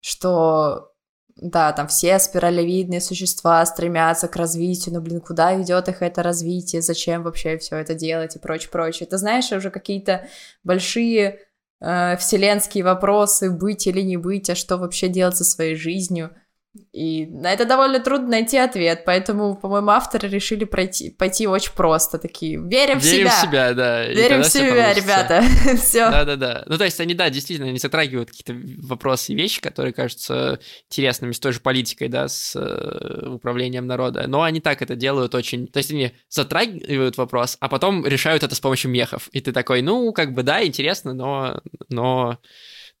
что 0.00 0.93
да, 1.36 1.72
там 1.72 1.88
все 1.88 2.18
спиралевидные 2.18 3.00
существа 3.00 3.64
стремятся 3.66 4.28
к 4.28 4.36
развитию, 4.36 4.94
но, 4.94 5.00
блин, 5.00 5.20
куда 5.20 5.54
ведет 5.54 5.88
их 5.88 6.00
это 6.02 6.22
развитие, 6.22 6.80
зачем 6.80 7.22
вообще 7.22 7.58
все 7.58 7.76
это 7.76 7.94
делать 7.94 8.36
и 8.36 8.38
прочее, 8.38 8.70
прочее. 8.70 9.08
Ты 9.08 9.18
знаешь, 9.18 9.50
уже 9.50 9.70
какие-то 9.70 10.26
большие 10.62 11.40
э, 11.80 12.16
вселенские 12.18 12.84
вопросы, 12.84 13.50
быть 13.50 13.86
или 13.86 14.00
не 14.00 14.16
быть, 14.16 14.48
а 14.50 14.54
что 14.54 14.76
вообще 14.76 15.08
делать 15.08 15.36
со 15.36 15.44
своей 15.44 15.74
жизнью– 15.74 16.30
и 16.92 17.26
на 17.26 17.52
это 17.52 17.66
довольно 17.66 18.00
трудно 18.00 18.28
найти 18.28 18.56
ответ, 18.56 19.04
поэтому, 19.04 19.54
по-моему, 19.54 19.90
авторы 19.90 20.28
решили 20.28 20.64
пройти, 20.64 21.10
пойти 21.10 21.46
очень 21.46 21.72
просто, 21.72 22.18
такие, 22.18 22.56
верим, 22.56 22.98
верим 22.98 22.98
в 22.98 23.02
себя. 23.02 23.16
Верим 23.16 23.30
в 23.30 23.34
себя, 23.34 23.74
да. 23.74 24.06
Верим 24.06 24.40
в 24.42 24.46
себя, 24.46 24.94
ребята, 24.94 25.44
все. 25.76 26.10
Да-да-да. 26.10 26.64
Ну, 26.66 26.76
то 26.76 26.84
есть 26.84 26.98
они, 27.00 27.14
да, 27.14 27.30
действительно, 27.30 27.68
они 27.68 27.78
затрагивают 27.78 28.30
какие-то 28.30 28.54
вопросы 28.86 29.32
и 29.32 29.36
вещи, 29.36 29.60
которые 29.60 29.92
кажутся 29.92 30.58
интересными 30.88 31.32
с 31.32 31.38
той 31.38 31.52
же 31.52 31.60
политикой, 31.60 32.08
да, 32.08 32.26
с 32.26 32.56
э, 32.56 33.28
управлением 33.28 33.86
народа, 33.86 34.24
но 34.26 34.42
они 34.42 34.60
так 34.60 34.82
это 34.82 34.96
делают 34.96 35.34
очень... 35.34 35.68
То 35.68 35.78
есть 35.78 35.92
они 35.92 36.12
затрагивают 36.28 37.16
вопрос, 37.16 37.56
а 37.60 37.68
потом 37.68 38.04
решают 38.04 38.42
это 38.42 38.54
с 38.54 38.60
помощью 38.60 38.90
мехов, 38.90 39.28
и 39.32 39.40
ты 39.40 39.52
такой, 39.52 39.82
ну, 39.82 40.12
как 40.12 40.34
бы, 40.34 40.42
да, 40.42 40.64
интересно, 40.64 41.14
но... 41.14 41.60
но 41.88 42.38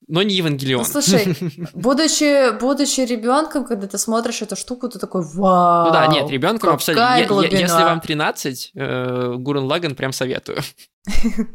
но 0.06 0.22
не 0.22 0.34
Евангелион. 0.34 0.84
Ну, 0.86 1.00
слушай, 1.00 1.36
будучи, 1.74 2.58
будучи 2.58 3.00
ребенком, 3.00 3.64
когда 3.64 3.86
ты 3.86 3.98
смотришь 3.98 4.42
эту 4.42 4.56
штуку, 4.56 4.88
ты 4.88 4.98
такой, 4.98 5.22
вау. 5.22 5.86
Ну 5.86 5.92
да, 5.92 6.06
нет, 6.06 6.30
ребенком 6.30 6.70
абсолютно. 6.70 7.18
Я, 7.18 7.26
я, 7.26 7.58
если 7.58 7.82
вам 7.82 8.00
13, 8.00 8.72
э, 8.74 9.34
Гурен 9.36 9.64
Лаган 9.64 9.94
прям 9.94 10.12
советую. 10.12 10.60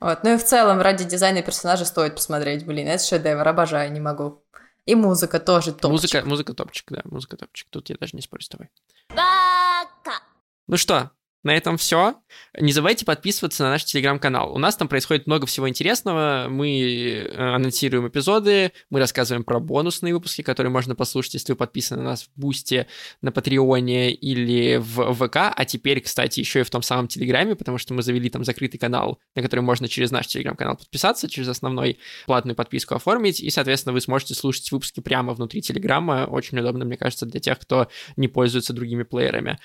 Вот, 0.00 0.24
ну 0.24 0.34
и 0.34 0.38
в 0.38 0.44
целом 0.44 0.80
ради 0.80 1.04
дизайна 1.04 1.40
персонажа 1.40 1.84
стоит 1.84 2.16
посмотреть, 2.16 2.66
блин, 2.66 2.88
это 2.88 3.04
шедевр, 3.04 3.46
обожаю, 3.46 3.92
не 3.92 4.00
могу. 4.00 4.44
И 4.86 4.96
музыка 4.96 5.38
тоже 5.38 5.72
топчик. 5.72 5.90
Музыка, 5.90 6.22
музыка 6.26 6.52
топчик, 6.52 6.84
да, 6.90 7.02
музыка 7.04 7.36
топчик. 7.36 7.68
Тут 7.70 7.88
я 7.88 7.96
даже 7.98 8.16
не 8.16 8.22
спорю 8.22 8.42
с 8.42 8.48
тобой. 8.48 8.70
Бака. 9.08 10.20
Ну 10.66 10.76
что, 10.76 11.12
на 11.44 11.56
этом 11.56 11.76
все. 11.76 12.16
Не 12.58 12.72
забывайте 12.72 13.04
подписываться 13.04 13.64
на 13.64 13.70
наш 13.70 13.84
телеграм-канал. 13.84 14.54
У 14.54 14.58
нас 14.58 14.76
там 14.76 14.88
происходит 14.88 15.26
много 15.26 15.46
всего 15.46 15.68
интересного. 15.68 16.46
Мы 16.48 17.28
э, 17.28 17.54
анонсируем 17.54 18.08
эпизоды, 18.08 18.72
мы 18.90 18.98
рассказываем 18.98 19.44
про 19.44 19.60
бонусные 19.60 20.14
выпуски, 20.14 20.42
которые 20.42 20.70
можно 20.70 20.94
послушать, 20.94 21.34
если 21.34 21.52
вы 21.52 21.56
подписаны 21.56 22.02
на 22.02 22.10
нас 22.10 22.24
в 22.24 22.40
Бусте, 22.40 22.86
на 23.20 23.32
Патреоне 23.32 24.12
или 24.12 24.76
в 24.76 25.14
ВК. 25.14 25.36
А 25.54 25.64
теперь, 25.64 26.00
кстати, 26.00 26.40
еще 26.40 26.60
и 26.60 26.62
в 26.62 26.70
том 26.70 26.82
самом 26.82 27.08
Телеграме, 27.08 27.56
потому 27.56 27.78
что 27.78 27.94
мы 27.94 28.02
завели 28.02 28.30
там 28.30 28.44
закрытый 28.44 28.78
канал, 28.78 29.18
на 29.34 29.42
который 29.42 29.60
можно 29.60 29.88
через 29.88 30.10
наш 30.10 30.26
Телеграм-канал 30.26 30.76
подписаться, 30.76 31.28
через 31.28 31.48
основной 31.48 31.98
платную 32.26 32.56
подписку 32.56 32.94
оформить, 32.94 33.40
и, 33.40 33.50
соответственно, 33.50 33.92
вы 33.92 34.00
сможете 34.00 34.34
слушать 34.34 34.70
выпуски 34.72 35.00
прямо 35.00 35.34
внутри 35.34 35.62
Телеграма. 35.62 36.26
Очень 36.28 36.58
удобно, 36.58 36.84
мне 36.84 36.96
кажется, 36.96 37.26
для 37.26 37.40
тех, 37.40 37.58
кто 37.58 37.88
не 38.16 38.28
пользуется 38.28 38.72
другими 38.72 39.02
плеерами. 39.02 39.58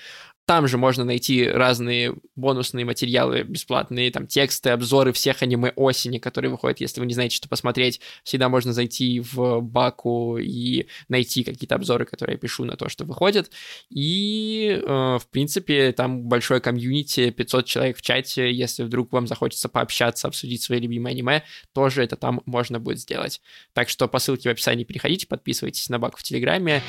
Там 0.44 0.66
же 0.66 0.76
можно 0.76 1.04
найти 1.04 1.48
разные 1.48 2.16
бонусные 2.62 2.84
материалы 2.84 3.42
бесплатные, 3.42 4.12
там 4.12 4.28
тексты, 4.28 4.70
обзоры 4.70 5.12
всех 5.12 5.42
аниме 5.42 5.72
осени, 5.74 6.18
которые 6.18 6.50
выходят, 6.50 6.80
если 6.80 7.00
вы 7.00 7.06
не 7.06 7.14
знаете, 7.14 7.34
что 7.34 7.48
посмотреть. 7.48 8.00
Всегда 8.22 8.48
можно 8.48 8.72
зайти 8.72 9.20
в 9.20 9.60
Баку 9.60 10.38
и 10.38 10.86
найти 11.08 11.42
какие-то 11.42 11.74
обзоры, 11.74 12.04
которые 12.04 12.34
я 12.34 12.38
пишу 12.38 12.64
на 12.64 12.76
то, 12.76 12.88
что 12.88 13.04
выходит. 13.04 13.50
И, 13.90 14.80
э, 14.80 14.86
в 14.86 15.26
принципе, 15.30 15.92
там 15.92 16.22
большое 16.22 16.60
комьюнити, 16.60 17.30
500 17.30 17.66
человек 17.66 17.98
в 17.98 18.02
чате. 18.02 18.52
Если 18.52 18.84
вдруг 18.84 19.12
вам 19.12 19.26
захочется 19.26 19.68
пообщаться, 19.68 20.28
обсудить 20.28 20.62
свои 20.62 20.78
любимые 20.78 21.12
аниме, 21.12 21.42
тоже 21.74 22.04
это 22.04 22.14
там 22.16 22.42
можно 22.46 22.78
будет 22.78 23.00
сделать. 23.00 23.40
Так 23.72 23.88
что 23.88 24.06
по 24.06 24.20
ссылке 24.20 24.48
в 24.48 24.52
описании 24.52 24.84
переходите, 24.84 25.26
подписывайтесь 25.26 25.88
на 25.88 25.98
Баку 25.98 26.18
в 26.18 26.22
Телеграме. 26.22 26.80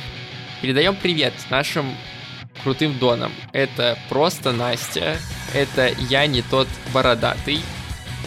Передаем 0.61 0.95
привет 0.95 1.33
нашим 1.49 1.85
крутым 2.63 2.97
доном. 2.99 3.31
Это 3.51 3.97
просто 4.09 4.51
Настя, 4.51 5.17
это 5.53 5.93
я 6.09 6.27
не 6.27 6.41
тот 6.41 6.67
бородатый, 6.93 7.61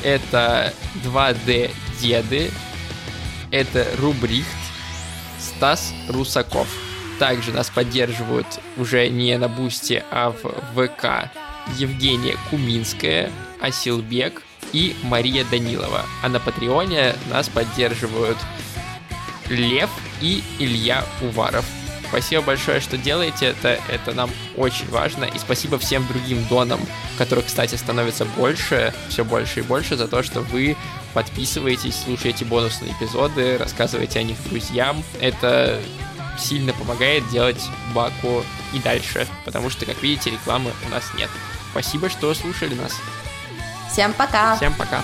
это 0.03 0.72
2D 1.05 1.70
деды, 2.01 2.51
это 3.51 3.87
Рубрихт, 3.99 4.49
Стас 5.39 5.93
Русаков. 6.09 6.68
Также 7.18 7.53
нас 7.53 7.70
поддерживают 7.70 8.47
уже 8.77 9.09
не 9.09 9.37
на 9.39 9.49
Бусте, 9.49 10.05
а 10.11 10.31
в 10.31 10.43
ВК 10.74 11.31
Евгения 11.79 12.37
Куминская, 12.51 13.31
Асилбек 13.61 14.43
и 14.72 14.95
Мария 15.05 15.45
Данилова. 15.51 16.03
А 16.22 16.29
на 16.29 16.41
Патреоне 16.41 17.14
нас 17.31 17.49
поддерживают 17.49 18.37
Лев 19.49 19.91
и 20.20 20.43
Илья 20.59 21.05
Уваров. 21.22 21.64
Спасибо 22.09 22.42
большое, 22.42 22.80
что 22.80 22.96
делаете 22.96 23.46
это, 23.46 23.80
это 23.88 24.12
нам 24.12 24.30
очень 24.57 24.88
важно. 24.90 25.24
И 25.24 25.38
спасибо 25.38 25.78
всем 25.78 26.07
другим 26.07 26.44
донам, 26.48 26.80
которых, 27.18 27.46
кстати, 27.46 27.74
становится 27.74 28.24
больше, 28.24 28.94
все 29.09 29.24
больше 29.24 29.61
и 29.61 29.62
больше, 29.62 29.96
за 29.96 30.09
то, 30.09 30.22
что 30.22 30.40
вы 30.40 30.76
подписываетесь, 31.14 32.02
слушаете 32.04 32.44
бонусные 32.44 32.92
эпизоды, 32.92 33.59
рассказываете 33.59 34.20
о 34.20 34.22
них 34.22 34.36
друзьям. 34.48 35.02
Это 35.20 35.80
сильно 36.38 36.72
помогает 36.72 37.28
делать 37.30 37.62
Баку 37.94 38.44
и 38.72 38.78
дальше, 38.78 39.26
потому 39.44 39.70
что, 39.70 39.86
как 39.86 40.02
видите, 40.02 40.30
рекламы 40.30 40.72
у 40.86 40.90
нас 40.90 41.04
нет. 41.16 41.30
Спасибо, 41.70 42.09
что 42.09 42.32
слушали 42.34 42.74
нас. 42.74 42.94
Всем 43.90 44.12
пока. 44.12 44.57
Всем 44.57 44.74
пока. 44.74 45.02